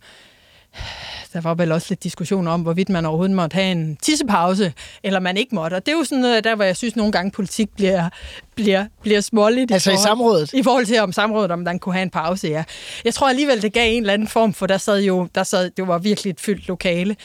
[1.34, 4.74] der var vel også lidt diskussion om, hvorvidt man overhovedet måtte have en tissepause,
[5.04, 5.76] eller man ikke måtte.
[5.76, 8.10] Og det er jo sådan noget, der hvor jeg synes nogle gange politik bliver,
[8.56, 9.72] bliver, bliver småligt.
[9.72, 10.54] Altså i, forhold, i samrådet?
[10.54, 12.64] I forhold til om samrådet, om man kunne have en pause, ja.
[13.06, 15.70] Jeg tror alligevel, det gav en eller anden form, for der sad jo, der sad,
[15.70, 17.16] det var virkelig et fyldt lokale.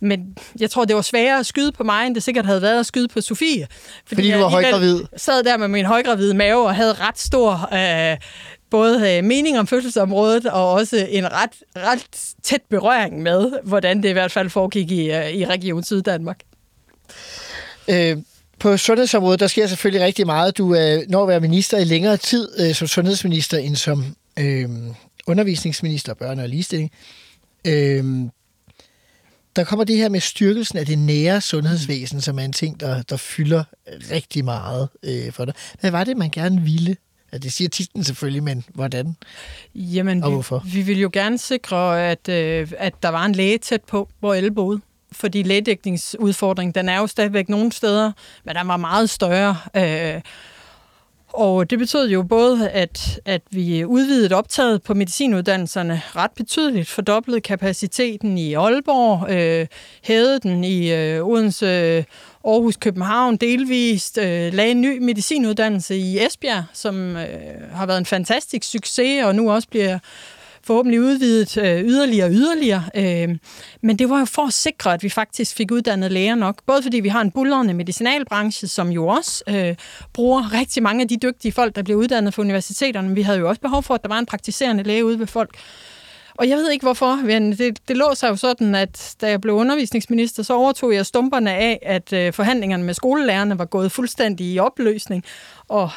[0.00, 2.80] Men jeg tror, det var sværere at skyde på mig, end det sikkert havde været
[2.80, 3.66] at skyde på Sofie.
[4.06, 5.00] Fordi, fordi du var højgravid?
[5.16, 7.68] sad der med min højgravide mave og havde ret stor...
[7.72, 8.16] Øh,
[8.74, 14.08] både øh, mening om fødselsområdet og også en ret, ret tæt berøring med, hvordan det
[14.08, 16.40] i hvert fald foregik i, øh, i Region Syddanmark.
[17.88, 18.16] Øh,
[18.58, 20.58] på sundhedsområdet, der sker selvfølgelig rigtig meget.
[20.58, 24.04] Du øh, når at være minister i længere tid øh, som sundhedsminister end som
[24.38, 24.68] øh,
[25.26, 26.90] undervisningsminister, børne og ligestilling.
[27.66, 28.04] Øh,
[29.56, 33.02] der kommer det her med styrkelsen af det nære sundhedsvæsen, som er en ting, der,
[33.02, 33.64] der fylder
[34.10, 35.54] rigtig meget øh, for dig.
[35.80, 36.96] Hvad var det, man gerne ville
[37.34, 39.16] Ja, det siger titlen selvfølgelig, men hvordan
[39.74, 40.62] Jamen, og hvorfor?
[40.64, 44.08] Vi, vi vil jo gerne sikre, at, øh, at der var en læge tæt på,
[44.20, 44.80] hvor alle boede.
[45.12, 48.12] Fordi lægedækningsudfordringen, den er jo stadigvæk nogle steder,
[48.44, 49.56] men den var meget større.
[49.76, 50.20] Øh,
[51.32, 57.40] og det betød jo både, at, at vi udvidede optaget på medicinuddannelserne ret betydeligt, fordoblede
[57.40, 59.66] kapaciteten i Aalborg, øh,
[60.02, 62.04] hævede den i øh, Odense,
[62.46, 67.26] Aarhus, København delvist, øh, lagde en ny medicinuddannelse i Esbjerg, som øh,
[67.72, 69.98] har været en fantastisk succes, og nu også bliver
[70.64, 72.84] forhåbentlig udvidet øh, yderligere og yderligere.
[72.94, 73.38] Øh,
[73.82, 76.62] men det var jo for at sikre, at vi faktisk fik uddannet læger nok.
[76.66, 79.76] Både fordi vi har en bullerende medicinalbranche, som jo også øh,
[80.12, 83.08] bruger rigtig mange af de dygtige folk, der bliver uddannet fra universiteterne.
[83.08, 85.26] Men vi havde jo også behov for, at der var en praktiserende læge ude ved
[85.26, 85.58] folk.
[86.38, 89.40] Og jeg ved ikke hvorfor, men det, det lå sig jo sådan, at da jeg
[89.40, 94.46] blev undervisningsminister, så overtog jeg stumperne af, at øh, forhandlingerne med skolelærerne var gået fuldstændig
[94.46, 95.24] i opløsning.
[95.68, 95.90] Og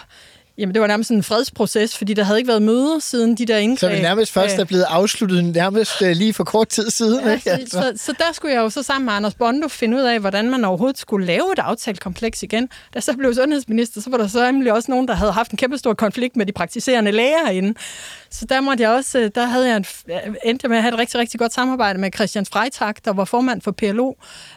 [0.58, 3.58] Jamen, det var nærmest en fredsproces, fordi der havde ikke været møde siden de der
[3.58, 3.80] indgreb.
[3.80, 7.34] Så det nærmest først er blevet afsluttet nærmest øh, lige for kort tid siden, ja,
[7.34, 7.52] ikke?
[7.52, 7.82] Altså.
[7.82, 10.50] Så, så der skulle jeg jo så sammen med Anders Bondo finde ud af, hvordan
[10.50, 12.70] man overhovedet skulle lave et aftalekompleks igen.
[12.94, 15.58] Da så blev sundhedsminister, så var der så nemlig også nogen, der havde haft en
[15.58, 17.74] kæmpe stor konflikt med de praktiserende læger herinde.
[18.30, 19.86] Så der måtte jeg også, øh, der havde jeg en,
[20.44, 23.62] endte med at have et rigtig, rigtig godt samarbejde med Christian Freitag, der var formand
[23.62, 24.14] for PLO.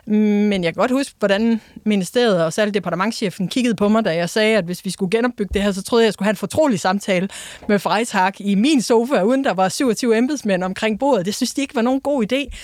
[0.06, 4.30] Men jeg kan godt huske, hvordan ministeriet og særligt departementchefen kiggede på mig, da jeg
[4.30, 6.80] sagde, at hvis vi skulle genopbygge det her, så troede jeg, skulle have en fortrolig
[6.80, 7.28] samtale
[7.68, 11.26] med Freitag i min sofa, uden der var 27 embedsmænd omkring bordet.
[11.26, 12.56] Det synes de ikke var nogen god idé.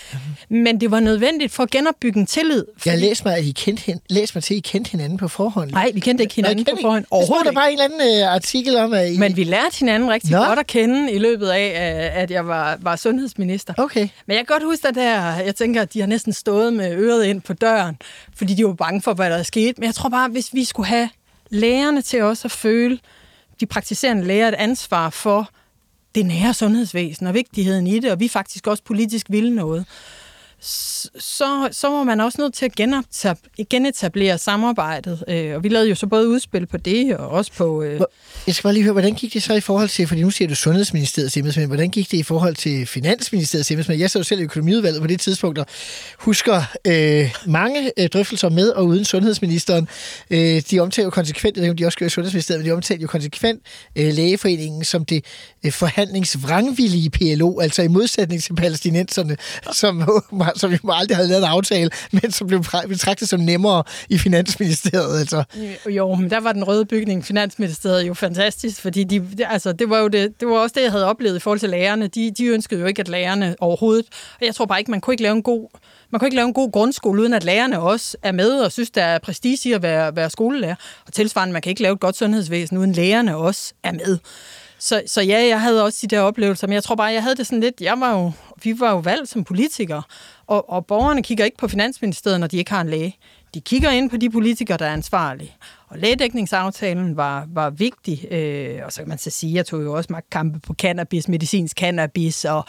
[0.48, 2.64] Men det var nødvendigt for at genopbygge en tillid.
[2.76, 2.90] Fordi...
[2.90, 5.28] Jeg læste mig, at I kendte, hin- læste mig til, at I kendte hinanden på
[5.28, 5.70] forhånd.
[5.70, 7.04] Nej, vi kendte ikke hinanden kendte på forhånd.
[7.10, 7.46] Overhovedet.
[7.46, 9.18] Der bare en eller anden uh, artikel om, at I...
[9.18, 10.38] Men vi lærte hinanden rigtig Nå.
[10.38, 11.72] godt at kende i løbet af,
[12.14, 13.74] at jeg var, var sundhedsminister.
[13.78, 14.08] Okay.
[14.26, 16.92] Men jeg kan godt huske, at der, jeg tænker, at de har næsten stået med
[16.94, 17.96] øret ind på døren,
[18.36, 19.74] fordi de var bange for, hvad der skete.
[19.76, 21.08] Men jeg tror bare, hvis vi skulle have
[21.50, 22.98] lærerne til også at føle,
[23.60, 25.50] de praktiserende læger et ansvar for
[26.14, 29.86] det nære sundhedsvæsen og vigtigheden i det, og vi faktisk også politisk vil noget
[30.60, 35.24] så, så var man også nødt til at genetablere samarbejdet.
[35.28, 37.82] Øh, og vi lavede jo så både udspil på det, og også på...
[37.82, 38.00] Øh...
[38.46, 40.48] Jeg skal bare lige høre, hvordan gik det så i forhold til, fordi nu siger
[40.48, 44.00] du Sundhedsministeriets embedsmænd, hvordan gik det i forhold til Finansministeriets embedsmænd?
[44.00, 45.66] Jeg sad jo selv i økonomiudvalget på det tidspunkt, og
[46.18, 49.88] husker øh, mange øh, drøftelser med og uden sundhedsministeren.
[50.30, 53.08] Øh, de omtaler jo konsekvent, det de også gør i Sundhedsministeriet, men de omtaler jo
[53.08, 53.62] konsekvent
[53.96, 55.24] øh, lægeforeningen som det
[55.66, 59.36] Øh, forhandlingsvrangvillige PLO, altså i modsætning til palæstinenserne,
[59.72, 60.08] som
[60.56, 65.18] som vi aldrig havde lavet en aftale, men som blev betragtet som nemmere i Finansministeriet.
[65.20, 65.44] Altså.
[65.86, 69.90] Øh, jo, men der var den røde bygning, Finansministeriet, jo fantastisk, fordi de, altså, det,
[69.90, 72.06] var jo det, det var også det, jeg havde oplevet i forhold til lærerne.
[72.06, 74.06] De, de ønskede jo ikke, at lærerne overhovedet...
[74.40, 75.68] Og jeg tror bare ikke, man kunne ikke lave en god
[76.10, 78.90] man kan ikke lave en god grundskole, uden at lærerne også er med og synes,
[78.90, 80.74] der er prestige i at være, være skolelærer.
[81.06, 84.18] Og tilsvarende, man kan ikke lave et godt sundhedsvæsen, uden lærerne også er med.
[84.78, 87.36] Så, så ja, jeg havde også de der oplevelser, men jeg tror bare, jeg havde
[87.36, 90.02] det sådan lidt, jeg var jo, vi var jo valgt som politikere,
[90.46, 93.16] og, og borgerne kigger ikke på Finansministeriet, når de ikke har en læge.
[93.54, 95.56] De kigger ind på de politikere, der er ansvarlige.
[95.88, 99.92] Og lægedækningsaftalen var, var vigtig, øh, og så kan man så sige, jeg tog jo
[99.92, 102.64] også magtkampe på cannabis, medicinsk cannabis og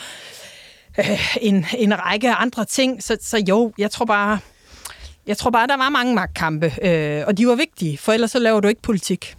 [0.99, 3.03] øh, en, en række andre ting.
[3.03, 4.39] Så, så jo, jeg tror bare,
[5.28, 8.39] jeg tror bare, der var mange magtkampe, øh, og de var vigtige, for ellers så
[8.39, 9.36] laver du ikke politik.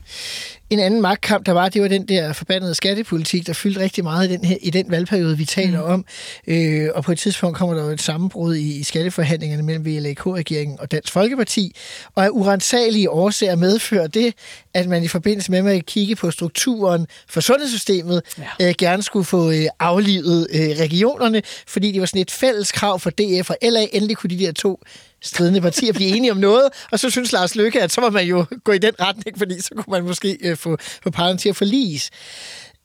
[0.71, 4.31] En anden magtkamp, der var, det var den der forbandede skattepolitik, der fyldte rigtig meget
[4.31, 5.93] i den, her, i den valgperiode, vi taler mm.
[5.93, 6.05] om.
[6.47, 10.81] Øh, og på et tidspunkt kommer der jo et sammenbrud i, i skatteforhandlingerne mellem VLAK-regeringen
[10.81, 11.77] og Dansk Folkeparti.
[12.15, 14.35] Og af urensagelige årsager medfører det,
[14.75, 18.69] at man i forbindelse med at kigge på strukturen for sundhedssystemet, ja.
[18.69, 23.01] øh, gerne skulle få øh, aflivet øh, regionerne, fordi det var sådan et fælles krav
[23.01, 23.87] for DF og LA.
[23.93, 24.81] Endelig kunne de der to
[25.23, 28.27] stridende partier blive enige om noget, og så synes Lars Løkke, at så må man
[28.27, 31.49] jo gå i den retning, fordi så kunne man måske øh, få, få parterne til
[31.49, 32.11] at forlise.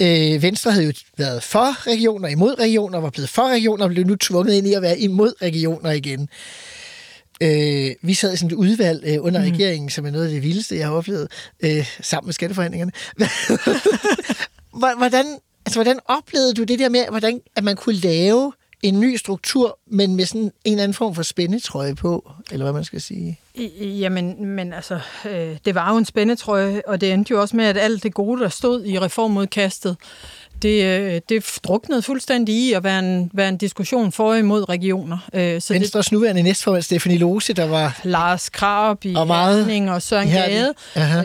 [0.02, 4.06] Øh, Venstre havde jo været for regioner, imod regioner, var blevet for regioner, og blev
[4.06, 6.30] nu tvunget ind i at være imod regioner igen.
[7.42, 9.52] Øh, vi sad i sådan et udvalg øh, under mm.
[9.52, 11.28] regeringen, som er noget af det vildeste, jeg har oplevet,
[11.64, 12.92] øh, sammen med skatteforhandlingerne.
[15.00, 15.26] hvordan,
[15.66, 18.54] altså, hvordan oplevede du det der med, hvordan, at man kunne lave
[18.84, 22.74] en ny struktur, men med sådan en eller anden form for spændetrøje på, eller hvad
[22.74, 23.40] man skal sige?
[23.80, 27.66] Jamen, men altså, øh, det var jo en spændetrøje, og det endte jo også med,
[27.66, 29.98] at alt det gode, der stod i reformudkastet,
[30.64, 34.70] det, øh, det druknede fuldstændig i at være en, være en diskussion for og imod
[34.70, 35.18] regioner.
[35.34, 38.02] Øh, så Venstres det, nuværende næstformand, Stefanie Lose, der var...
[38.04, 40.74] Lars Krab i og, meget og Søren Gade.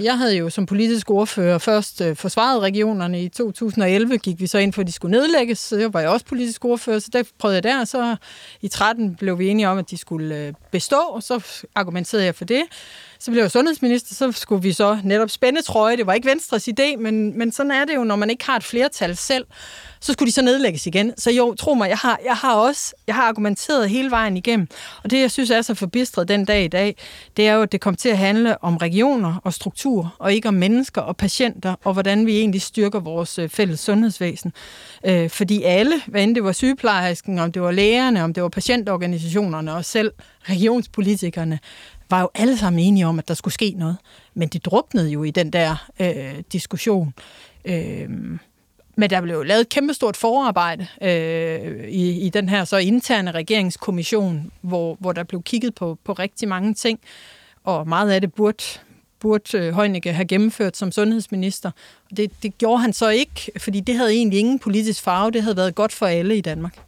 [0.03, 3.23] Jeg havde jo som politisk ordfører først øh, forsvaret regionerne.
[3.23, 6.09] I 2011 gik vi så ind for, at de skulle nedlægges, så jeg var jeg
[6.09, 7.85] også politisk ordfører, så der prøvede jeg der.
[7.85, 8.17] Så
[8.63, 12.45] i 13 blev vi enige om, at de skulle bestå, og så argumenterede jeg for
[12.45, 12.63] det.
[13.21, 15.97] Så blev jeg sundhedsminister, så skulle vi så netop spænde trøje.
[15.97, 18.57] Det var ikke Venstres idé, men, men sådan er det jo, når man ikke har
[18.57, 19.47] et flertal selv.
[20.01, 21.13] Så skulle de så nedlægges igen.
[21.17, 24.69] Så jo, tro mig, jeg har, jeg har også jeg har argumenteret hele vejen igennem.
[25.05, 26.97] Og det, jeg synes er så forbistret den dag i dag,
[27.37, 30.49] det er jo, at det kommer til at handle om regioner og struktur, og ikke
[30.49, 34.53] om mennesker og patienter, og hvordan vi egentlig styrker vores øh, fælles sundhedsvæsen.
[35.07, 38.49] Øh, fordi alle, hvad end det var sygeplejersken, om det var lægerne, om det var
[38.49, 40.13] patientorganisationerne og selv
[40.49, 41.59] regionspolitikerne,
[42.11, 43.97] var jo alle sammen enige om, at der skulle ske noget.
[44.35, 47.15] Men det druknede jo i den der øh, diskussion.
[47.65, 48.09] Øh,
[48.97, 54.53] men der blev lavet et kæmpestort forarbejde øh, i, i den her så interne regeringskommission,
[54.61, 57.01] hvor, hvor der blev kigget på, på rigtig mange ting,
[57.65, 58.65] og meget af det burde,
[59.21, 61.71] burde øh, Heunicke have gennemført som sundhedsminister.
[62.11, 65.31] Og det, det gjorde han så ikke, fordi det havde egentlig ingen politisk farve.
[65.31, 66.88] Det havde været godt for alle i Danmark.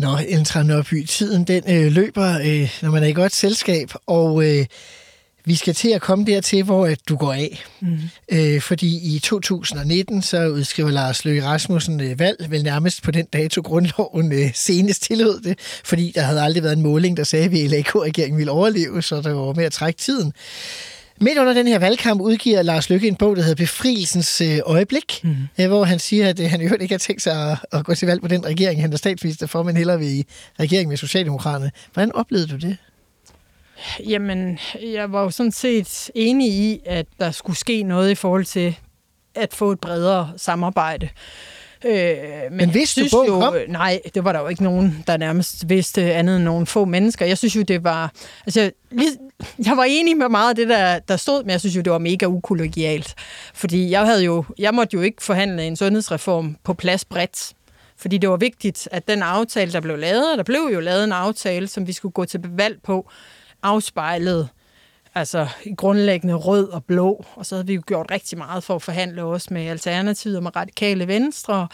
[0.00, 4.48] Nå, Eltra Nørby, tiden den øh, løber, øh, når man er i godt selskab, og
[4.48, 4.66] øh,
[5.44, 7.64] vi skal til at komme dertil, hvor at du går af.
[7.80, 7.98] Mm.
[8.32, 13.26] Øh, fordi i 2019, så udskriver Lars Løkke Rasmussen øh, valg, vel nærmest på den
[13.32, 17.44] dato grundloven øh, senest tillod det, fordi der havde aldrig været en måling, der sagde,
[17.44, 20.32] at VLAK-regeringen ville overleve, så der var med at trække tiden.
[21.22, 25.20] Midt under den her valgkamp udgiver Lars Lykke en bog, der hedder Befrielsens øh, øjeblik,
[25.24, 25.66] mm.
[25.68, 28.08] hvor han siger, at øh, han jo ikke har tænkt sig at, at gå til
[28.08, 30.24] valg på den regering, han er statsminister for, men hellere vil i
[30.60, 31.70] regering med Socialdemokraterne.
[31.92, 32.76] Hvordan oplevede du det?
[34.08, 38.44] Jamen, jeg var jo sådan set enig i, at der skulle ske noget i forhold
[38.44, 38.76] til
[39.34, 41.08] at få et bredere samarbejde.
[41.84, 42.16] Øh,
[42.50, 43.54] men, men vidste du, jo, kom?
[43.68, 47.26] Nej, det var der jo ikke nogen, der nærmest vidste andet end nogle få mennesker.
[47.26, 48.12] Jeg synes jo, det var...
[48.46, 49.10] Altså, lige,
[49.66, 51.92] jeg var enig med meget af det, der, der stod, men jeg synes jo, det
[51.92, 53.14] var mega ukollegialt.
[53.54, 57.52] Fordi jeg, havde jo, jeg måtte jo ikke forhandle en sundhedsreform på plads bredt.
[57.96, 61.12] Fordi det var vigtigt, at den aftale, der blev lavet, der blev jo lavet en
[61.12, 63.10] aftale, som vi skulle gå til valg på,
[63.62, 64.48] afspejlede
[65.14, 68.82] altså grundlæggende rød og blå, og så havde vi jo gjort rigtig meget for at
[68.82, 71.68] forhandle også med Alternativet og med Radikale Venstre.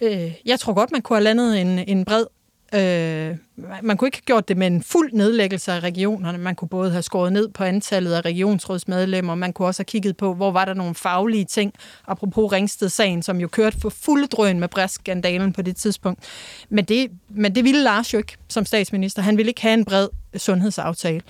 [0.00, 2.26] Øh, jeg tror godt, man kunne have landet en, en bred
[2.74, 3.36] Øh,
[3.82, 6.38] man kunne ikke have gjort det med en fuld nedlæggelse af regionerne.
[6.38, 10.16] Man kunne både have skåret ned på antallet af regionsrådsmedlemmer, man kunne også have kigget
[10.16, 11.72] på, hvor var der nogle faglige ting,
[12.06, 16.20] apropos Ringsted-sagen, som jo kørte for fuld drøn med bræskandalen på det tidspunkt.
[16.68, 19.22] Men det, men det ville Lars jo ikke som statsminister.
[19.22, 21.20] Han ville ikke have en bred sundhedsaftale.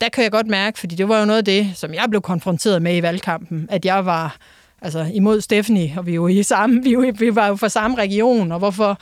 [0.00, 2.22] Der kan jeg godt mærke, fordi det var jo noget af det, som jeg blev
[2.22, 4.36] konfronteret med i valgkampen, at jeg var
[4.82, 8.52] altså imod Stephanie, og vi, jo i samme, vi, vi var jo fra samme region,
[8.52, 8.98] og hvorfor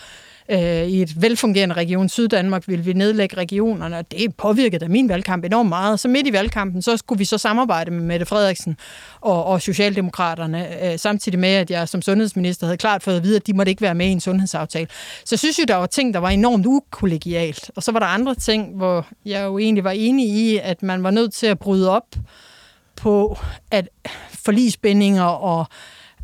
[0.49, 5.09] øh, i et velfungerende region Syddanmark ville vi nedlægge regionerne, og det påvirkede da min
[5.09, 6.01] valgkamp enormt meget.
[6.01, 8.77] Så midt i valgkampen, så skulle vi så samarbejde med Mette Frederiksen
[9.21, 13.37] og, og Socialdemokraterne, øh, samtidig med, at jeg som sundhedsminister havde klart fået at vide,
[13.37, 14.87] at de måtte ikke være med i en sundhedsaftale.
[15.25, 17.71] Så jeg synes jo, der var ting, der var enormt ukollegialt.
[17.77, 21.03] Og så var der andre ting, hvor jeg jo egentlig var enig i, at man
[21.03, 22.07] var nødt til at bryde op
[22.97, 23.39] på
[23.71, 23.89] at
[24.45, 25.67] forligsbindinger og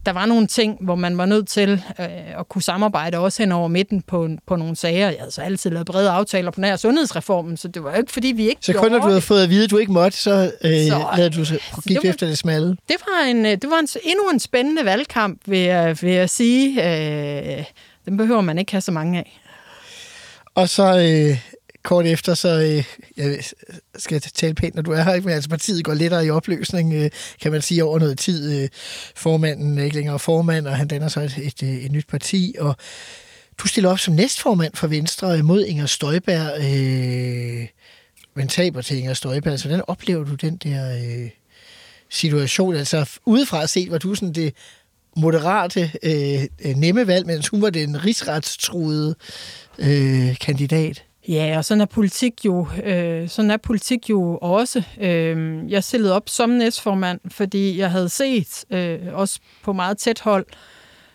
[0.06, 3.52] der var nogle ting, hvor man var nødt til øh, at kunne samarbejde også hen
[3.52, 5.08] over midten på, på nogle sager.
[5.08, 8.12] Jeg havde så altid lavet brede aftaler på nær sundhedsreformen, så det var jo ikke,
[8.12, 10.18] fordi vi ikke Så kun når du havde fået at vide, at du ikke måtte,
[10.18, 12.68] så, øh, så havde du så, gik det var, efter det smalle?
[12.68, 16.30] Det var, en, øh, det var en, endnu en spændende valgkamp, vil jeg, vil jeg
[16.30, 16.68] sige.
[17.58, 17.64] Øh,
[18.04, 19.40] den behøver man ikke have så mange af.
[20.54, 21.38] Og så øh,
[21.82, 22.84] kort efter, så øh,
[23.16, 23.44] jeg
[23.96, 25.26] skal tale pænt, når du er her, ikke?
[25.26, 27.10] men altså partiet går lettere i opløsning, øh,
[27.40, 28.62] kan man sige, over noget tid.
[28.62, 28.68] Øh,
[29.16, 32.54] formanden er ikke længere formand, og han danner så et, et, øh, et, nyt parti,
[32.58, 32.76] og
[33.58, 37.68] du stiller op som næstformand for Venstre mod Inger Støjberg, øh,
[38.34, 39.50] men taber til Inger Støjberg.
[39.50, 41.30] Altså, hvordan oplever du den der øh,
[42.10, 42.76] situation?
[42.76, 44.54] Altså, udefra set var du sådan det
[45.16, 49.14] moderate, øh, nemme valg, mens hun var den rigsretstruede
[49.78, 51.04] øh, kandidat.
[51.28, 54.82] Ja, og sådan er politik jo, øh, sådan er politik jo også.
[55.00, 60.20] Øh, jeg stillede op som næstformand, fordi jeg havde set, øh, også på meget tæt
[60.20, 60.46] hold,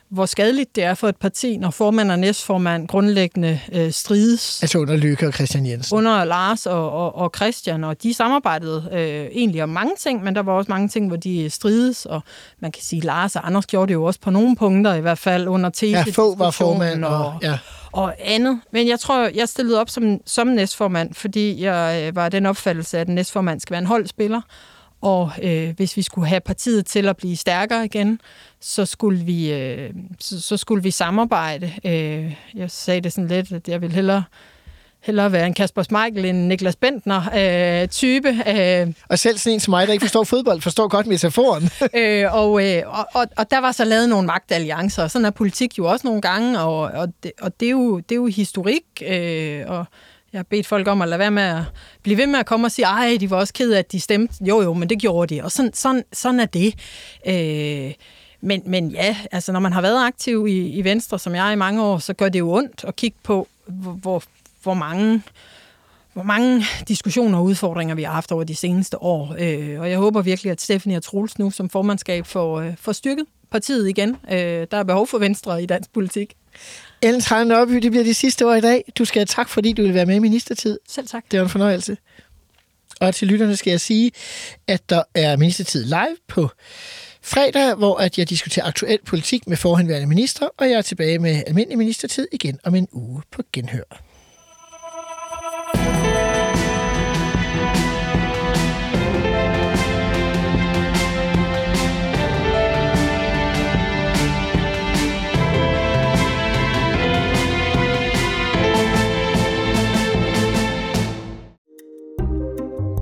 [0.10, 4.64] hvor skadeligt det er for et parti, når formand og næstformand grundlæggende øh, strides.
[4.64, 5.98] Altså under Lykke og Christian Jensen.
[5.98, 9.00] Under Lars og, og, og Christian, og de samarbejdede øh,
[9.32, 12.22] egentlig om mange ting, men der var også mange ting, hvor de strides, og
[12.60, 15.18] man kan sige, Lars og Anders gjorde det jo også på nogle punkter, i hvert
[15.18, 17.58] fald under tese Ja, få var formand, og, og, ja
[17.92, 18.62] og andet.
[18.72, 23.00] Men jeg tror, jeg stillede op som, som næstformand, fordi jeg øh, var den opfattelse,
[23.00, 24.42] at en næstformand skal være en holdspiller,
[25.02, 28.22] og øh, hvis vi skulle have partiet til at blive stærkere igen,
[28.60, 31.74] så skulle vi, øh, så, så skulle vi samarbejde.
[31.86, 34.24] Øh, jeg sagde det sådan lidt, at jeg ville hellere
[35.08, 38.30] hellere være en Kasper Schmeichel end Niklas Bentner-type.
[38.48, 38.94] Øh, øh.
[39.10, 41.70] Og selv sådan en som mig, der ikke forstår fodbold, forstår godt metaforen.
[42.02, 45.30] øh, og, øh, og, og, og der var så lavet nogle magtalliancer, og sådan er
[45.30, 48.26] politik jo også nogle gange, og, og, det, og det, er jo, det er jo
[48.26, 49.86] historik, øh, og
[50.34, 51.64] jeg har bedt folk om at lade være med at
[52.04, 54.00] blive ved med at komme og sige, ej, de var også ked af, at de
[54.00, 54.34] stemte.
[54.42, 56.76] Jo, jo, men det gjorde de, og sådan, sådan, sådan er det.
[57.28, 57.94] Øh,
[58.42, 61.56] men, men ja, altså når man har været aktiv i, i Venstre, som jeg i
[61.56, 64.24] mange år, så gør det jo ondt at kigge på, hvor, hvor,
[64.68, 65.22] hvor mange
[66.14, 69.36] hvor mange diskussioner og udfordringer vi har haft over de seneste år.
[69.40, 72.92] Øh, og jeg håber virkelig, at Stephanie og Troels nu som formandskab får, øh, får
[72.92, 74.18] styrket partiet igen.
[74.32, 76.34] Øh, der er behov for Venstre i dansk politik.
[77.02, 78.84] Ellen Trane Nørby, det bliver de sidste år i dag.
[78.98, 80.80] Du skal have tak, fordi du vil være med i ministertid.
[80.90, 81.24] Selv tak.
[81.32, 81.98] Det var en fornøjelse.
[83.02, 84.12] Og til lytterne skal jeg sige,
[84.68, 86.50] at der er ministertid live på
[87.22, 91.44] fredag, hvor at jeg diskuterer aktuel politik med forhenværende minister, og jeg er tilbage med
[91.48, 94.07] almindelig ministertid igen om en uge på genhør.